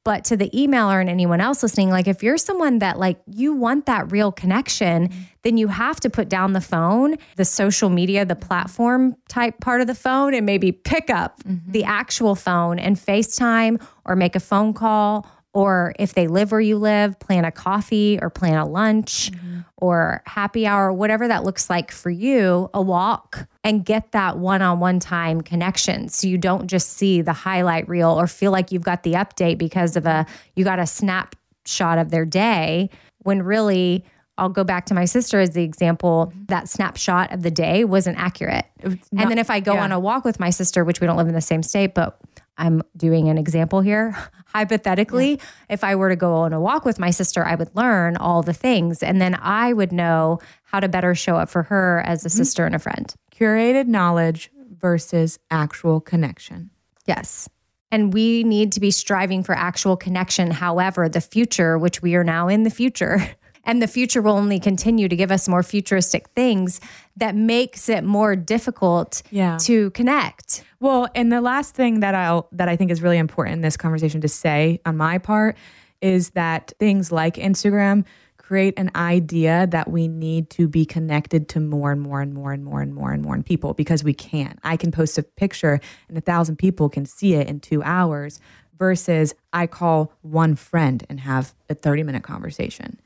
But 0.04 0.24
to 0.26 0.38
the 0.38 0.50
emailer 0.50 1.00
and 1.00 1.10
anyone 1.10 1.42
else 1.42 1.62
listening, 1.62 1.92
like 1.92 2.08
if 2.08 2.24
you're 2.24 2.38
someone 2.38 2.80
that 2.80 2.98
like 2.98 3.20
you 3.28 3.54
want 3.54 3.86
that 3.86 4.12
real 4.12 4.32
connection, 4.32 5.10
then 5.44 5.58
you 5.58 5.68
have 5.68 6.00
to 6.00 6.10
put 6.10 6.28
down 6.28 6.54
the 6.54 6.62
phone, 6.62 7.18
the 7.36 7.46
social 7.46 7.90
media, 7.90 8.26
the 8.26 8.36
platform 8.36 9.16
type 9.28 9.60
part 9.60 9.82
of 9.82 9.88
the 9.88 9.94
phone, 9.94 10.34
and 10.34 10.46
maybe 10.46 10.72
pick 10.72 11.12
up 11.12 11.44
mm-hmm. 11.44 11.72
the 11.72 11.84
actual 11.84 12.34
phone 12.34 12.80
and 12.80 12.98
FaceTime 12.98 13.80
or 14.06 14.16
make 14.16 14.36
a 14.36 14.40
phone 14.40 14.74
call. 14.74 15.28
Or 15.54 15.94
if 16.00 16.14
they 16.14 16.28
live 16.28 16.52
where 16.52 16.62
you 16.62 16.78
live, 16.78 17.20
plan 17.20 17.44
a 17.44 17.52
coffee 17.52 18.18
or 18.22 18.30
plan 18.30 18.58
a 18.58 18.66
lunch 18.66 19.32
or 19.76 20.24
happy 20.26 20.66
hour, 20.66 20.94
whatever 20.94 21.28
that 21.28 21.44
looks 21.44 21.70
like 21.70 21.92
for 21.92 22.10
you, 22.10 22.70
a 22.74 22.82
walk 22.82 23.48
and 23.64 23.84
get 23.84 24.14
that 24.14 24.38
one 24.38 24.62
on 24.62 24.80
one 24.80 25.00
time 25.00 25.42
connection. 25.42 26.08
So 26.08 26.28
you 26.28 26.38
don't 26.38 26.68
just 26.68 26.92
see 26.92 27.22
the 27.22 27.34
highlight 27.34 27.90
reel 27.90 28.12
or 28.12 28.28
feel 28.28 28.52
like 28.52 28.72
you've 28.72 28.84
got 28.84 29.04
the 29.04 29.14
update 29.14 29.58
because 29.58 29.98
of 29.98 30.06
a, 30.06 30.26
you 30.56 30.64
got 30.64 30.80
a 30.80 30.88
snapshot 30.88 31.98
of 31.98 32.12
their 32.12 32.26
day 32.26 32.90
when 33.24 33.44
really, 33.44 34.06
I'll 34.38 34.50
go 34.50 34.64
back 34.64 34.86
to 34.88 34.94
my 34.94 35.06
sister 35.06 35.40
as 35.40 35.52
the 35.52 35.62
example. 35.64 36.34
That 36.48 36.68
snapshot 36.68 37.32
of 37.32 37.44
the 37.44 37.52
day 37.52 37.84
wasn't 37.84 38.18
accurate. 38.18 38.66
and 38.82 39.00
then 39.12 39.38
if 39.38 39.52
I 39.52 39.60
go 39.60 39.76
yeah. 39.76 39.84
on 39.84 39.92
a 39.92 40.00
walk 40.00 40.26
with 40.26 40.40
my 40.40 40.50
sister, 40.50 40.84
which 40.84 41.00
we 41.00 41.06
don't 41.06 41.18
live 41.18 41.28
in 41.28 41.36
the 41.36 41.42
same 41.42 41.62
state, 41.62 41.94
but 41.94 42.20
I'm 42.58 42.82
doing 42.96 43.30
an 43.30 43.38
example 43.38 43.82
here. 43.82 44.16
Hypothetically, 44.48 45.40
if 45.70 45.84
I 45.84 45.96
were 45.96 46.10
to 46.10 46.16
go 46.16 46.36
on 46.36 46.54
a 46.54 46.60
walk 46.60 46.86
with 46.86 47.00
my 47.00 47.10
sister, 47.10 47.46
I 47.46 47.56
would 47.56 47.74
learn 47.76 48.18
all 48.18 48.44
the 48.44 48.54
things 48.54 49.02
and 49.02 49.22
then 49.22 49.38
I 49.42 49.74
would 49.74 49.92
know 49.92 50.40
how 50.64 50.80
to 50.80 50.90
better 50.90 51.16
show 51.16 51.38
up 51.38 51.50
for 51.50 51.64
her 51.64 52.02
as 52.06 52.26
a 52.26 52.30
mm-hmm. 52.30 52.38
sister 52.38 52.66
and 52.66 52.76
a 52.76 52.80
friend. 52.80 53.14
Curated 53.34 53.88
knowledge 53.88 54.52
versus 54.78 55.40
actual 55.50 56.02
connection. 56.02 56.70
Yes. 57.06 57.48
And 57.92 58.14
we 58.14 58.44
need 58.44 58.72
to 58.74 58.80
be 58.80 58.92
striving 58.92 59.44
for 59.44 59.54
actual 59.54 59.98
connection. 59.98 60.52
However, 60.52 61.10
the 61.10 61.22
future, 61.22 61.78
which 61.78 62.02
we 62.02 62.16
are 62.16 62.24
now 62.24 62.48
in 62.48 62.64
the 62.64 62.70
future, 62.70 63.20
and 63.64 63.82
the 63.82 63.88
future 63.88 64.22
will 64.22 64.34
only 64.38 64.60
continue 64.60 65.08
to 65.08 65.16
give 65.16 65.32
us 65.32 65.48
more 65.48 65.64
futuristic 65.64 66.28
things 66.30 66.80
that 67.18 67.36
makes 67.36 67.90
it 67.90 68.04
more 68.04 68.36
difficult 68.36 69.22
Yeah. 69.32 69.58
to 69.62 69.92
connect. 69.92 70.64
Well, 70.80 71.08
and 71.16 71.32
the 71.32 71.42
last 71.42 71.76
thing 71.76 72.00
that 72.00 72.16
I'll 72.16 72.48
that 72.54 72.68
I 72.70 72.76
think 72.76 72.92
is 72.92 73.02
really 73.02 73.18
important 73.18 73.56
in 73.56 73.62
this 73.62 73.78
conversation 73.78 74.22
to 74.22 74.28
say 74.28 74.80
on 74.86 74.98
my 74.98 75.18
part 75.18 75.58
is 76.02 76.32
that 76.32 76.74
things 76.80 77.12
like 77.12 77.36
Instagram 77.36 78.06
create 78.38 78.74
an 78.78 78.92
idea 78.96 79.66
that 79.68 79.90
we 79.90 80.08
need 80.10 80.50
to 80.50 80.68
be 80.68 80.84
connected 80.86 81.48
to 81.48 81.60
more 81.60 81.92
and 81.92 82.02
more 82.02 82.20
and 82.22 82.34
more 82.34 82.52
and 82.52 82.66
more 82.66 82.82
and 82.82 82.94
more 82.94 83.12
and 83.14 83.22
more 83.24 83.34
and 83.36 83.46
people 83.46 83.74
because 83.74 84.04
we 84.04 84.14
can. 84.14 84.58
I 84.64 84.76
can 84.76 84.92
post 84.92 85.18
a 85.18 85.24
picture 85.24 85.80
and 86.10 86.18
a 86.18 86.22
thousand 86.22 86.58
people 86.58 86.90
can 86.90 87.06
see 87.06 87.36
it 87.36 87.48
in 87.48 87.60
two 87.62 87.82
hours 87.84 88.40
versus 88.78 89.34
I 89.54 89.68
call 89.68 90.12
one 90.22 90.56
friend 90.56 91.06
and 91.08 91.20
have 91.20 91.54
a 91.70 91.76
30 91.76 92.04
minute 92.04 92.24
conversation. 92.24 93.00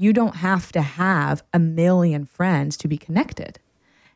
You 0.00 0.12
don't 0.12 0.36
have 0.36 0.70
to 0.72 0.80
have 0.82 1.42
a 1.52 1.58
million 1.58 2.24
friends 2.24 2.76
to 2.78 2.88
be 2.88 2.96
connected. 2.96 3.58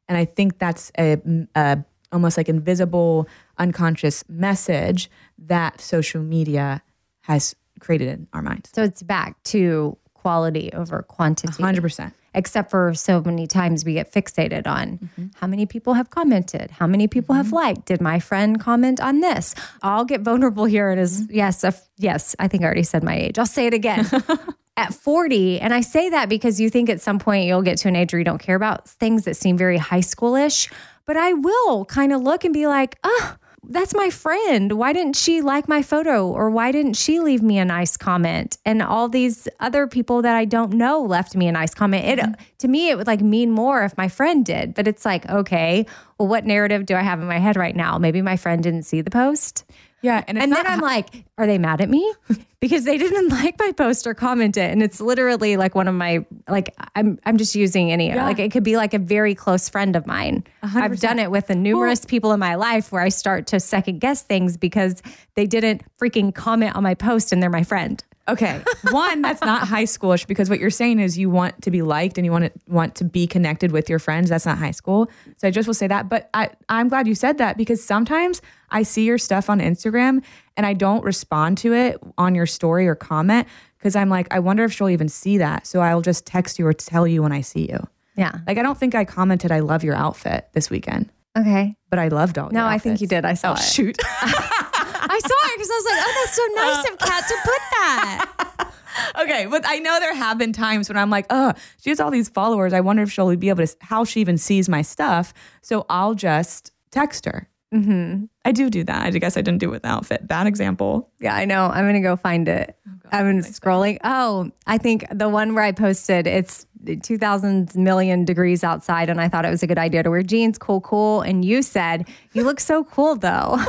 And 0.09 0.17
I 0.17 0.25
think 0.25 0.59
that's 0.59 0.93
a, 0.99 1.17
a 1.57 1.79
almost 2.13 2.37
like 2.37 2.49
invisible, 2.49 3.27
unconscious 3.59 4.23
message 4.29 5.11
that 5.39 5.81
social 5.81 6.23
media 6.23 6.83
has 7.23 7.55
created 7.81 8.09
in 8.09 8.29
our 8.33 8.43
minds. 8.43 8.71
So 8.75 8.83
it's 8.85 9.03
back 9.03 9.43
to 9.45 9.97
quality 10.15 10.71
over 10.73 11.03
quantity. 11.03 11.63
100%. 11.63 12.13
Except 12.35 12.71
for 12.71 12.95
so 12.95 13.21
many 13.21 13.47
times 13.47 13.85
we 13.85 13.93
get 13.95 14.11
fixated 14.13 14.67
on 14.67 14.99
Mm-hmm. 14.99 15.27
how 15.35 15.47
many 15.47 15.67
people 15.67 15.95
have 15.95 16.09
commented, 16.11 16.71
how 16.71 16.87
many 16.87 17.07
people 17.09 17.35
have 17.35 17.53
liked. 17.53 17.87
Did 17.87 18.01
my 18.01 18.21
friend 18.21 18.59
comment 18.61 19.01
on 19.01 19.21
this? 19.21 19.55
I'll 19.83 20.05
get 20.07 20.21
vulnerable 20.23 20.65
here. 20.65 20.91
It 20.93 20.99
is- 20.99 21.23
Mm-hmm. 21.25 21.35
yes, 21.35 21.65
a- 21.65 21.75
yes. 21.99 22.37
I 22.39 22.47
think 22.49 22.63
I 22.63 22.67
already 22.67 22.85
said 22.85 23.03
my 23.03 23.17
age. 23.17 23.39
I'll 23.39 23.47
say 23.47 23.67
it 23.67 23.75
again. 23.75 24.07
at 24.77 24.95
40, 24.95 25.61
and 25.61 25.75
I 25.75 25.83
say 25.83 26.09
that 26.11 26.29
because 26.29 26.61
you 26.61 26.71
think 26.71 26.89
at 26.89 27.01
some 27.01 27.19
point 27.19 27.47
you'll 27.47 27.63
get 27.63 27.79
to 27.79 27.89
an 27.89 27.97
age 27.97 28.13
where 28.13 28.19
you 28.19 28.25
don't 28.25 28.39
care 28.39 28.57
about 28.57 28.89
things 28.89 29.25
that 29.25 29.37
seem 29.37 29.57
very 29.57 29.77
high 29.77 30.01
schoolish. 30.01 30.73
But 31.05 31.17
I 31.17 31.33
will 31.33 31.85
kind 31.85 32.13
of 32.13 32.23
look 32.23 32.45
and 32.45 32.55
be 32.55 32.67
like, 32.67 32.97
oh, 33.03 33.37
that's 33.65 33.95
my 33.95 34.11
friend. 34.11 34.73
Why 34.73 34.93
didn't 34.93 35.17
she 35.17 35.41
like 35.41 35.69
my 35.69 35.83
photo? 35.83 36.29
Or 36.29 36.51
why 36.51 36.73
didn't 36.73 36.95
she 36.95 37.21
leave 37.21 37.43
me 37.43 37.59
a 37.59 37.65
nice 37.65 37.97
comment? 37.97 38.59
And 38.65 38.83
all 38.83 39.09
these 39.09 39.47
other 39.61 39.87
people 39.87 40.23
that 40.23 40.35
I 40.35 40.45
don't 40.45 40.73
know 40.73 41.03
left 41.03 41.37
me 41.37 41.47
a 41.47 41.53
nice 41.53 41.73
comment. 41.73 42.05
It 42.05 42.19
mm-hmm. 42.19 42.43
to 42.59 42.69
me, 42.69 42.91
it 42.91 42.97
would 42.97 43.07
like 43.07 43.21
mean 43.21 43.51
more 43.51 43.85
if 43.85 43.97
my 43.97 44.09
friend 44.09 44.45
did. 44.45 44.75
But 44.75 44.89
it's 44.89 45.05
like, 45.05 45.29
okay, 45.29 45.87
well, 46.19 46.29
what 46.29 46.45
narrative 46.45 46.87
do 46.87 46.97
I 46.97 47.03
have 47.03 47.21
in 47.21 47.27
my 47.27 47.39
head 47.39 47.57
right 47.57 47.77
now? 47.77 47.99
Maybe 47.99 48.21
my 48.21 48.37
friend 48.37 48.63
didn't 48.63 48.83
see 48.83 49.01
the 49.01 49.11
post. 49.11 49.65
Yeah, 50.03 50.23
and, 50.27 50.39
And 50.39 50.53
then 50.53 50.67
I'm 50.67 50.81
like, 50.81 51.25
are 51.39 51.47
they 51.47 51.59
mad 51.59 51.81
at 51.81 51.89
me? 51.89 52.13
Because 52.63 52.85
they 52.85 52.97
didn't 52.97 53.29
like 53.43 53.59
my 53.59 53.73
post 53.73 54.07
or 54.07 54.15
comment 54.15 54.57
it. 54.57 54.71
And 54.71 54.85
it's 54.85 55.01
literally 55.01 55.57
like 55.57 55.75
one 55.75 55.89
of 55.89 55.97
my 55.97 56.25
like 56.49 56.73
I'm 56.95 57.19
I'm 57.27 57.37
just 57.37 57.57
using 57.57 57.91
any 57.91 58.07
Yeah. 58.07 58.25
like 58.25 58.39
it 58.39 58.53
could 58.53 58.63
be 58.63 58.77
like 58.77 58.95
a 58.95 59.01
very 59.01 59.35
close 59.35 59.69
friend 59.69 59.97
of 59.97 60.07
mine. 60.07 60.45
i 60.63 60.69
have 60.69 61.01
done 61.01 61.19
it 61.19 61.33
with 61.33 61.49
the 61.49 61.57
numerous 61.57 62.05
people 62.05 62.31
in 62.31 62.39
my 62.39 62.55
life 62.55 62.93
where 62.93 63.03
I 63.03 63.09
start 63.09 63.49
to 63.49 63.59
second 63.59 63.99
guess 64.01 64.23
things 64.23 64.57
because 64.57 65.03
they 65.35 65.45
didn't 65.49 65.83
freaking 66.01 66.33
comment 66.33 66.77
on 66.77 66.85
my 66.85 66.95
post 66.95 67.33
and 67.33 67.43
they're 67.43 67.51
my 67.51 67.65
friend. 67.65 68.05
Okay. 68.29 68.63
One, 68.93 69.21
that's 69.21 69.41
not 69.43 69.67
high 69.67 69.83
schoolish 69.85 70.27
because 70.29 70.49
what 70.49 70.61
you're 70.61 70.71
saying 70.71 71.01
is 71.01 71.19
you 71.19 71.29
want 71.29 71.61
to 71.63 71.71
be 71.73 71.83
liked 71.83 72.19
and 72.19 72.25
you 72.25 72.31
want 72.31 72.45
to 72.45 72.53
want 72.69 72.95
to 72.97 73.05
be 73.05 73.27
connected 73.27 73.73
with 73.73 73.91
your 73.91 73.99
friends. 73.99 74.29
That's 74.31 74.47
not 74.47 74.59
high 74.59 74.71
school. 74.71 75.11
So 75.39 75.49
I 75.49 75.51
just 75.51 75.67
will 75.67 75.75
say 75.75 75.89
that. 75.89 76.09
But 76.09 76.31
I, 76.33 76.51
I'm 76.69 76.89
glad 76.89 77.09
you 77.09 77.15
said 77.17 77.39
that 77.39 77.57
because 77.57 77.85
sometimes 77.85 78.41
I 78.71 78.85
see 78.85 79.05
your 79.05 79.19
stuff 79.19 79.51
on 79.51 79.59
Instagram 79.61 80.23
and 80.57 80.65
I 80.65 80.73
don't 80.73 81.03
respond 81.05 81.59
to 81.59 81.75
it 81.75 81.99
on 82.17 82.35
your 82.37 82.47
story 82.47 82.87
or 82.87 82.95
comment 82.95 83.49
because 83.79 83.97
I'm 83.97 84.09
like, 84.09 84.33
I 84.33 84.39
wonder 84.39 84.63
if 84.65 84.73
she'll 84.73 84.89
even 84.89 85.09
see 85.09 85.39
that. 85.39 85.67
So 85.67 85.81
I'll 85.81 86.01
just 86.03 86.25
text 86.25 86.59
you 86.61 86.67
or 86.67 86.73
tell 86.73 87.07
you 87.09 87.23
when 87.25 87.33
I 87.33 87.41
see 87.41 87.69
you. 87.69 87.87
Yeah. 88.17 88.33
Like 88.47 88.57
I 88.59 88.63
don't 88.63 88.79
think 88.79 88.95
I 88.95 89.05
commented 89.05 89.51
I 89.51 89.61
love 89.61 89.83
your 89.83 89.95
outfit 89.97 90.49
this 90.53 90.71
weekend, 90.71 91.11
Okay. 91.37 91.75
but 91.91 91.99
I 91.99 92.07
loved 92.09 92.39
all. 92.39 92.51
No, 92.51 92.67
I 92.67 92.79
think 92.79 93.01
you 93.01 93.07
did. 93.09 93.25
I 93.25 93.35
saw 93.35 93.51
Oh 93.51 93.55
it. 93.55 93.59
shoot. 93.59 93.99
I 95.13 95.19
saw 95.19 95.27
it 95.29 95.57
because 95.57 95.71
I 95.71 95.75
was 95.75 95.85
like, 95.85 96.01
oh, 96.01 96.13
that's 96.19 96.37
so 96.37 96.47
nice 96.57 96.91
of 96.91 96.99
Kat 96.99 97.29
to 97.29 97.37
put 97.45 97.61
that. 97.73 98.73
Okay, 99.19 99.47
but 99.47 99.65
I 99.67 99.79
know 99.79 99.99
there 100.01 100.15
have 100.15 100.37
been 100.37 100.53
times 100.53 100.89
when 100.91 100.99
I'm 100.99 101.09
like, 101.09 101.25
oh, 101.31 101.55
she 101.81 101.89
has 101.89 101.99
all 101.99 102.11
these 102.11 102.29
followers. 102.29 102.75
I 102.75 102.81
wonder 102.81 103.03
if 103.03 103.11
she'll 103.11 103.35
be 103.37 103.49
able 103.49 103.67
to, 103.67 103.77
how 103.81 104.05
she 104.05 104.21
even 104.21 104.37
sees 104.37 104.69
my 104.69 104.83
stuff. 104.83 105.33
So 105.63 105.87
I'll 105.89 106.15
just 106.15 106.73
text 106.91 107.25
her. 107.25 107.49
Mm-hmm. 107.73 108.25
I 108.45 108.53
do 108.53 108.69
do 108.71 108.85
that. 108.85 109.07
I 109.07 109.11
guess 109.13 109.37
I 109.37 109.41
didn't 109.41 109.59
do 109.61 109.69
it 109.69 109.73
with 109.73 109.83
the 109.83 109.89
outfit. 109.89 110.27
Bad 110.29 110.47
example. 110.47 111.09
Yeah, 111.21 111.35
I 111.35 111.45
know. 111.45 111.67
I'm 111.67 111.87
gonna 111.87 112.01
go 112.03 112.17
find 112.17 112.47
it. 112.49 112.77
I've 113.11 113.25
been 113.27 113.41
scrolling. 113.41 113.99
Oh, 114.05 114.51
I 114.67 114.79
think 114.79 115.07
the 115.11 115.29
one 115.29 115.55
where 115.55 115.65
I 115.65 115.73
posted 115.73 116.27
it's 116.27 116.67
2000 117.03 117.75
million 117.77 118.25
degrees 118.25 118.65
outside, 118.65 119.09
and 119.09 119.21
I 119.21 119.29
thought 119.29 119.45
it 119.45 119.51
was 119.51 119.63
a 119.63 119.67
good 119.67 119.79
idea 119.79 120.03
to 120.03 120.11
wear 120.11 120.23
jeans. 120.23 120.59
Cool, 120.59 120.81
cool. 120.81 121.21
And 121.23 121.45
you 121.45 121.63
said 121.63 122.09
you 122.33 122.43
look 122.45 122.59
so 122.61 122.85
cool, 122.85 123.15
though. 123.17 123.57
See, 123.61 123.69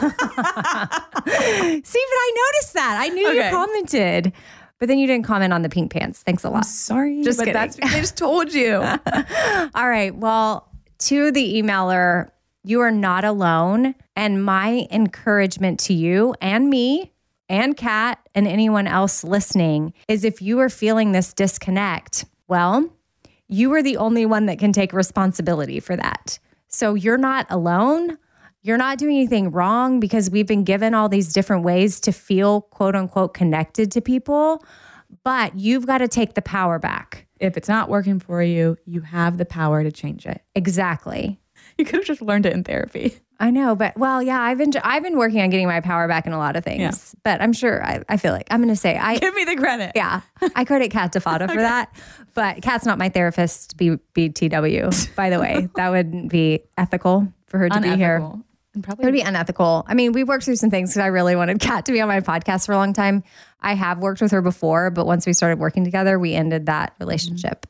but 1.25 2.19
I 2.19 2.31
noticed 2.35 2.73
that. 2.73 2.97
I 2.99 3.09
knew 3.09 3.27
Okay. 3.29 3.45
you 3.45 3.51
commented, 3.51 4.33
but 4.79 4.87
then 4.87 4.97
you 4.99 5.07
didn't 5.07 5.25
comment 5.25 5.53
on 5.53 5.61
the 5.61 5.69
pink 5.69 5.91
pants. 5.91 6.23
Thanks 6.23 6.43
a 6.43 6.49
lot. 6.49 6.65
Sorry, 6.65 7.21
Just 7.23 7.37
but 7.37 7.45
kidding. 7.45 7.53
that's 7.53 7.75
because 7.75 7.93
I 7.93 7.99
just 7.99 8.17
told 8.17 8.53
you. 8.53 8.75
All 9.75 9.89
right. 9.89 10.15
Well, 10.15 10.67
to 10.99 11.31
the 11.31 11.61
emailer, 11.61 12.29
you 12.63 12.81
are 12.81 12.91
not 12.91 13.23
alone. 13.23 13.95
And 14.15 14.43
my 14.43 14.87
encouragement 14.91 15.79
to 15.81 15.93
you 15.93 16.35
and 16.41 16.69
me 16.69 17.11
and 17.49 17.75
Kat 17.75 18.19
and 18.33 18.47
anyone 18.47 18.87
else 18.87 19.23
listening 19.23 19.93
is 20.07 20.23
if 20.23 20.41
you 20.41 20.59
are 20.59 20.69
feeling 20.69 21.11
this 21.11 21.33
disconnect, 21.33 22.25
well, 22.47 22.89
you 23.47 23.73
are 23.73 23.83
the 23.83 23.97
only 23.97 24.25
one 24.25 24.45
that 24.45 24.59
can 24.59 24.71
take 24.71 24.93
responsibility 24.93 25.79
for 25.79 25.95
that. 25.95 26.39
So 26.67 26.95
you're 26.95 27.17
not 27.17 27.45
alone. 27.49 28.17
You're 28.61 28.77
not 28.77 28.97
doing 28.97 29.17
anything 29.17 29.51
wrong 29.51 29.99
because 29.99 30.29
we've 30.29 30.47
been 30.47 30.63
given 30.63 30.93
all 30.93 31.09
these 31.09 31.33
different 31.33 31.63
ways 31.63 31.99
to 32.01 32.11
feel 32.11 32.61
quote 32.61 32.95
unquote 32.95 33.33
connected 33.33 33.91
to 33.91 34.01
people. 34.01 34.63
But 35.23 35.59
you've 35.59 35.85
got 35.85 35.99
to 35.99 36.07
take 36.07 36.33
the 36.33 36.41
power 36.41 36.79
back. 36.79 37.27
if 37.39 37.57
it's 37.57 37.67
not 37.67 37.89
working 37.89 38.19
for 38.19 38.41
you, 38.41 38.77
you 38.85 39.01
have 39.01 39.37
the 39.37 39.45
power 39.45 39.83
to 39.83 39.91
change 39.91 40.25
it. 40.25 40.41
Exactly. 40.55 41.39
You 41.77 41.85
could 41.85 41.95
have 41.95 42.05
just 42.05 42.21
learned 42.21 42.45
it 42.45 42.53
in 42.53 42.63
therapy. 42.63 43.17
I 43.39 43.49
know, 43.49 43.75
but 43.75 43.97
well, 43.97 44.21
yeah, 44.21 44.39
I've 44.39 44.57
been 44.59 44.71
I've 44.83 45.01
been 45.03 45.17
working 45.17 45.41
on 45.41 45.49
getting 45.49 45.67
my 45.67 45.81
power 45.81 46.07
back 46.07 46.27
in 46.27 46.33
a 46.33 46.37
lot 46.37 46.55
of 46.55 46.63
things. 46.63 46.79
Yeah. 47.15 47.19
But 47.23 47.41
I'm 47.41 47.51
sure 47.51 47.83
I, 47.83 48.03
I 48.07 48.17
feel 48.17 48.31
like 48.31 48.47
I'm 48.51 48.61
going 48.61 48.73
to 48.73 48.79
say 48.79 48.95
I 48.95 49.17
Give 49.17 49.33
me 49.33 49.43
the 49.43 49.55
credit. 49.55 49.93
yeah 49.95 50.21
I 50.55 50.65
credit 50.65 50.91
Kat 50.91 51.11
Defatta 51.11 51.47
for 51.47 51.55
that. 51.61 51.93
But 52.35 52.61
Kat's 52.61 52.85
not 52.85 52.97
my 52.99 53.09
therapist. 53.09 53.75
B 53.75 53.97
BTW. 54.15 55.15
By 55.15 55.29
the 55.29 55.39
way, 55.39 55.67
that 55.75 55.89
wouldn't 55.89 56.29
be 56.31 56.61
ethical 56.77 57.27
for 57.47 57.57
her 57.57 57.69
to 57.69 57.81
be 57.81 57.95
here. 57.95 58.17
Unethical. 58.17 58.45
And 58.75 58.85
It 58.87 59.05
would 59.05 59.13
be 59.13 59.21
unethical. 59.21 59.85
I 59.87 59.93
mean, 59.93 60.13
we 60.13 60.23
worked 60.23 60.45
through 60.45 60.55
some 60.55 60.69
things 60.71 60.91
because 60.91 61.03
I 61.03 61.07
really 61.07 61.35
wanted 61.35 61.59
Kat 61.59 61.85
to 61.85 61.91
be 61.91 62.01
on 62.01 62.07
my 62.07 62.21
podcast 62.21 62.65
for 62.65 62.71
a 62.71 62.77
long 62.77 62.93
time. 62.93 63.23
I 63.61 63.73
have 63.75 63.99
worked 63.99 64.19
with 64.21 64.31
her 64.31 64.41
before, 64.41 64.89
but 64.89 65.05
once 65.05 65.27
we 65.27 65.33
started 65.33 65.59
working 65.59 65.83
together, 65.83 66.17
we 66.17 66.33
ended 66.33 66.65
that 66.67 66.95
relationship 66.99 67.65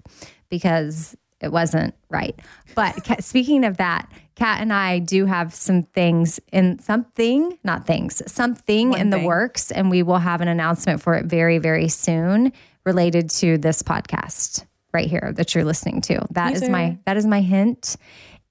because 0.49 1.15
it 1.43 1.51
wasn't 1.51 1.93
right. 2.09 2.39
But 2.75 3.23
speaking 3.23 3.65
of 3.65 3.77
that, 3.77 4.09
Kat 4.35 4.61
and 4.61 4.73
I 4.73 4.99
do 4.99 5.25
have 5.25 5.53
some 5.53 5.83
things 5.83 6.39
in 6.51 6.79
something, 6.79 7.57
not 7.63 7.85
things, 7.85 8.21
something 8.31 8.93
in 8.93 9.09
the 9.11 9.19
works, 9.19 9.69
and 9.71 9.91
we 9.91 10.01
will 10.01 10.17
have 10.17 10.41
an 10.41 10.47
announcement 10.47 11.01
for 11.01 11.13
it 11.13 11.25
very, 11.25 11.59
very 11.59 11.87
soon 11.87 12.51
related 12.85 13.29
to 13.29 13.57
this 13.57 13.83
podcast 13.83 14.65
right 14.93 15.09
here 15.09 15.33
that 15.35 15.53
you're 15.53 15.63
listening 15.63 16.01
to. 16.01 16.25
That 16.31 16.53
is 16.53 16.67
my 16.67 16.97
that 17.05 17.17
is 17.17 17.25
my 17.25 17.41
hint, 17.41 17.95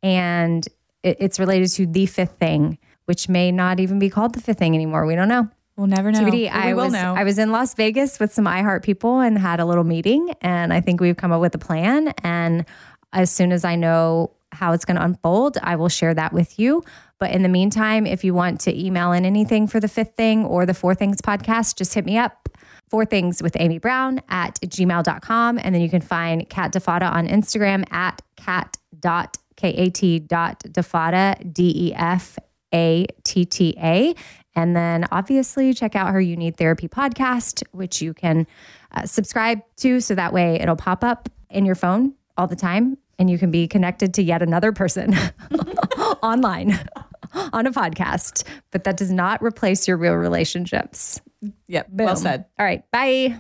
and 0.03 0.67
it, 1.03 1.17
it's 1.19 1.41
related 1.41 1.69
to 1.71 1.87
the 1.87 2.07
fifth 2.07 2.39
thing, 2.39 2.79
which 3.07 3.29
may 3.29 3.51
not 3.51 3.81
even 3.81 3.99
be 3.99 4.11
called 4.11 4.35
the 4.35 4.41
fifth 4.41 4.59
thing 4.59 4.75
anymore. 4.75 5.05
We 5.07 5.17
don't 5.17 5.29
know. 5.29 5.49
We'll 5.77 5.87
never 5.87 6.13
know. 6.13 6.21
TBD. 6.21 6.51
I 6.51 6.75
will 6.75 6.85
was 6.85 6.93
know. 6.93 7.15
I 7.15 7.25
was 7.25 7.39
in 7.39 7.51
Las 7.51 7.75
Vegas 7.75 8.21
with 8.21 8.33
some 8.33 8.45
iHeart 8.45 8.83
people 8.83 9.21
and 9.21 9.39
had 9.39 9.59
a 9.59 9.65
little 9.65 9.85
meeting, 9.85 10.31
and 10.43 10.73
I 10.73 10.81
think 10.81 11.01
we've 11.01 11.17
come 11.17 11.33
up 11.33 11.41
with 11.41 11.55
a 11.55 11.59
plan. 11.59 12.13
And 12.23 12.67
as 13.13 13.31
soon 13.31 13.53
as 13.53 13.65
I 13.65 13.77
know 13.77 14.33
how 14.53 14.73
it's 14.73 14.85
going 14.85 14.99
to 14.99 15.05
unfold, 15.05 15.57
I 15.63 15.77
will 15.77 15.89
share 15.89 16.13
that 16.15 16.35
with 16.35 16.59
you. 16.59 16.85
But 17.19 17.31
in 17.31 17.43
the 17.43 17.49
meantime, 17.49 18.07
if 18.07 18.23
you 18.23 18.35
want 18.35 18.61
to 18.63 18.79
email 18.79 19.13
in 19.13 19.25
anything 19.25 19.67
for 19.67 19.81
the 19.81 19.89
fifth 19.89 20.15
thing 20.17 20.45
or 20.45 20.67
the 20.67 20.75
four 20.75 20.95
things 20.95 21.23
podcast, 21.23 21.77
just 21.77 21.95
hit 21.95 22.05
me 22.05 22.19
up. 22.19 22.51
Four 22.91 23.07
things 23.07 23.43
with 23.43 23.57
Amy 23.59 23.79
Brown 23.79 24.21
at 24.29 24.61
gmail.com. 24.61 25.59
And 25.63 25.75
then 25.75 25.81
you 25.81 25.89
can 25.89 26.03
find 26.03 26.47
Kat 26.51 26.73
Defatta 26.73 27.07
on 27.07 27.27
Instagram 27.27 27.91
at 27.91 28.21
cat 28.37 28.77
dot 29.01 29.39
K-A-T 29.57 30.19
dot 30.21 30.63
Defatta, 30.71 31.37
D-E-F-A-T-T-A. 31.53 32.35
And 34.55 34.77
then 34.77 35.07
obviously 35.11 35.73
check 35.73 35.97
out 35.97 36.13
her 36.13 36.21
You 36.21 36.37
Need 36.37 36.57
Therapy 36.57 36.89
podcast, 36.89 37.63
which 37.73 38.03
you 38.03 38.13
can 38.13 38.47
uh, 38.93 39.07
subscribe 39.07 39.61
to. 39.77 40.01
So 40.01 40.15
that 40.15 40.33
way 40.33 40.57
it'll 40.61 40.77
pop 40.77 41.03
up 41.03 41.29
in 41.51 41.65
your 41.65 41.75
phone 41.75 42.15
all 42.37 42.47
the 42.47 42.57
time 42.57 42.99
and 43.19 43.31
you 43.31 43.39
can 43.39 43.51
be 43.51 43.67
connected 43.69 44.15
to 44.15 44.23
yet 44.23 44.43
another 44.43 44.73
person 44.73 45.15
online 46.23 46.79
on 47.53 47.67
a 47.67 47.73
podcast. 47.73 48.45
But 48.71 48.85
that 48.85 48.97
does 48.97 49.11
not 49.11 49.43
replace 49.43 49.89
your 49.89 49.97
real 49.97 50.15
relationships. 50.15 51.21
Yep. 51.69 51.89
Well 51.93 52.17
said. 52.17 52.47
All 52.59 52.67
right. 52.67 52.89
Bye. 52.91 53.39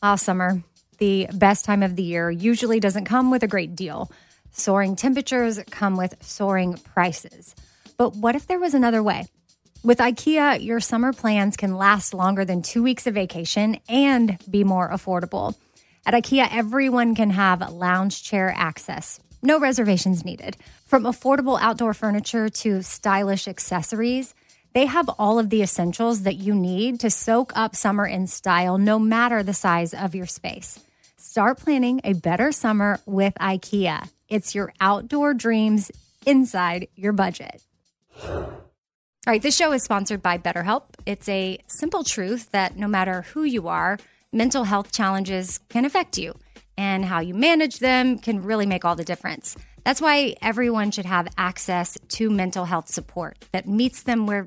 All 0.00 0.16
summer, 0.16 0.62
the 0.98 1.28
best 1.32 1.64
time 1.64 1.82
of 1.82 1.96
the 1.96 2.02
year, 2.02 2.30
usually 2.30 2.80
doesn't 2.80 3.06
come 3.06 3.30
with 3.30 3.42
a 3.42 3.48
great 3.48 3.74
deal. 3.74 4.10
Soaring 4.52 4.96
temperatures 4.96 5.60
come 5.70 5.96
with 5.96 6.14
soaring 6.20 6.74
prices. 6.74 7.54
But 7.96 8.16
what 8.16 8.34
if 8.34 8.46
there 8.46 8.60
was 8.60 8.74
another 8.74 9.02
way? 9.02 9.26
With 9.84 9.98
IKEA, 9.98 10.64
your 10.64 10.80
summer 10.80 11.12
plans 11.12 11.56
can 11.56 11.76
last 11.76 12.12
longer 12.12 12.44
than 12.44 12.62
two 12.62 12.82
weeks 12.82 13.06
of 13.06 13.14
vacation 13.14 13.78
and 13.88 14.36
be 14.50 14.64
more 14.64 14.90
affordable. 14.90 15.54
At 16.04 16.14
IKEA, 16.14 16.48
everyone 16.50 17.14
can 17.14 17.30
have 17.30 17.70
lounge 17.70 18.22
chair 18.22 18.52
access, 18.56 19.20
no 19.40 19.60
reservations 19.60 20.24
needed. 20.24 20.56
From 20.86 21.04
affordable 21.04 21.60
outdoor 21.60 21.94
furniture 21.94 22.48
to 22.48 22.82
stylish 22.82 23.46
accessories, 23.46 24.34
they 24.74 24.86
have 24.86 25.08
all 25.18 25.38
of 25.38 25.50
the 25.50 25.62
essentials 25.62 26.22
that 26.22 26.36
you 26.36 26.54
need 26.54 27.00
to 27.00 27.10
soak 27.10 27.52
up 27.54 27.76
summer 27.76 28.06
in 28.06 28.26
style, 28.26 28.78
no 28.78 28.98
matter 28.98 29.42
the 29.42 29.54
size 29.54 29.94
of 29.94 30.14
your 30.14 30.26
space. 30.26 30.80
Start 31.20 31.58
planning 31.58 32.00
a 32.04 32.12
better 32.12 32.52
summer 32.52 33.00
with 33.04 33.34
IKEA. 33.40 34.08
It's 34.28 34.54
your 34.54 34.72
outdoor 34.80 35.34
dreams 35.34 35.90
inside 36.24 36.86
your 36.94 37.12
budget. 37.12 37.60
All 38.24 38.62
right, 39.26 39.42
this 39.42 39.56
show 39.56 39.72
is 39.72 39.82
sponsored 39.82 40.22
by 40.22 40.38
BetterHelp. 40.38 40.84
It's 41.06 41.28
a 41.28 41.58
simple 41.66 42.04
truth 42.04 42.52
that 42.52 42.76
no 42.76 42.86
matter 42.86 43.22
who 43.22 43.42
you 43.42 43.66
are, 43.66 43.98
mental 44.32 44.62
health 44.62 44.92
challenges 44.92 45.58
can 45.68 45.84
affect 45.84 46.18
you, 46.18 46.36
and 46.76 47.04
how 47.04 47.18
you 47.18 47.34
manage 47.34 47.80
them 47.80 48.20
can 48.20 48.40
really 48.40 48.66
make 48.66 48.84
all 48.84 48.94
the 48.94 49.02
difference. 49.02 49.56
That's 49.84 50.00
why 50.00 50.36
everyone 50.40 50.92
should 50.92 51.06
have 51.06 51.26
access 51.36 51.98
to 52.10 52.30
mental 52.30 52.64
health 52.64 52.90
support 52.90 53.44
that 53.50 53.66
meets 53.66 54.04
them 54.04 54.28
where 54.28 54.46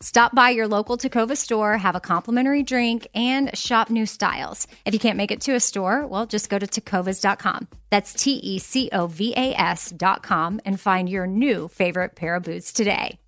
Stop 0.00 0.32
by 0.32 0.50
your 0.50 0.68
local 0.68 0.96
Tecovas 0.96 1.38
store, 1.38 1.76
have 1.76 1.96
a 1.96 2.00
complimentary 2.00 2.62
drink, 2.62 3.08
and 3.16 3.56
shop 3.58 3.90
new 3.90 4.06
styles. 4.06 4.68
If 4.84 4.94
you 4.94 5.00
can't 5.00 5.16
make 5.16 5.32
it 5.32 5.40
to 5.40 5.54
a 5.54 5.60
store, 5.60 6.06
well, 6.06 6.24
just 6.24 6.48
go 6.48 6.56
to 6.56 6.68
tecovas.com. 6.68 7.66
That's 7.90 8.12
T 8.12 8.34
E 8.34 8.60
C 8.60 8.88
O 8.92 9.08
V 9.08 9.34
A 9.36 9.54
S.com 9.54 10.60
and 10.64 10.78
find 10.80 11.08
your 11.08 11.26
new 11.26 11.66
favorite 11.66 12.14
pair 12.14 12.36
of 12.36 12.44
boots 12.44 12.72
today. 12.72 13.18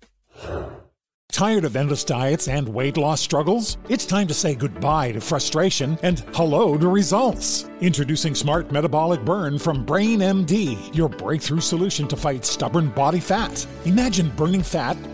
Tired 1.31 1.63
of 1.63 1.77
endless 1.77 2.03
diets 2.03 2.49
and 2.49 2.67
weight 2.69 2.97
loss 2.97 3.21
struggles? 3.21 3.77
It's 3.87 4.05
time 4.05 4.27
to 4.27 4.33
say 4.33 4.53
goodbye 4.53 5.13
to 5.13 5.21
frustration 5.21 5.97
and 6.03 6.19
hello 6.33 6.77
to 6.77 6.87
results. 6.89 7.69
Introducing 7.79 8.35
Smart 8.35 8.71
Metabolic 8.71 9.23
Burn 9.23 9.57
from 9.57 9.85
Brain 9.85 10.19
MD, 10.19 10.93
your 10.95 11.07
breakthrough 11.07 11.61
solution 11.61 12.07
to 12.09 12.17
fight 12.17 12.43
stubborn 12.43 12.89
body 12.89 13.21
fat. 13.21 13.65
Imagine 13.85 14.29
burning 14.35 14.61
fat, 14.61 14.97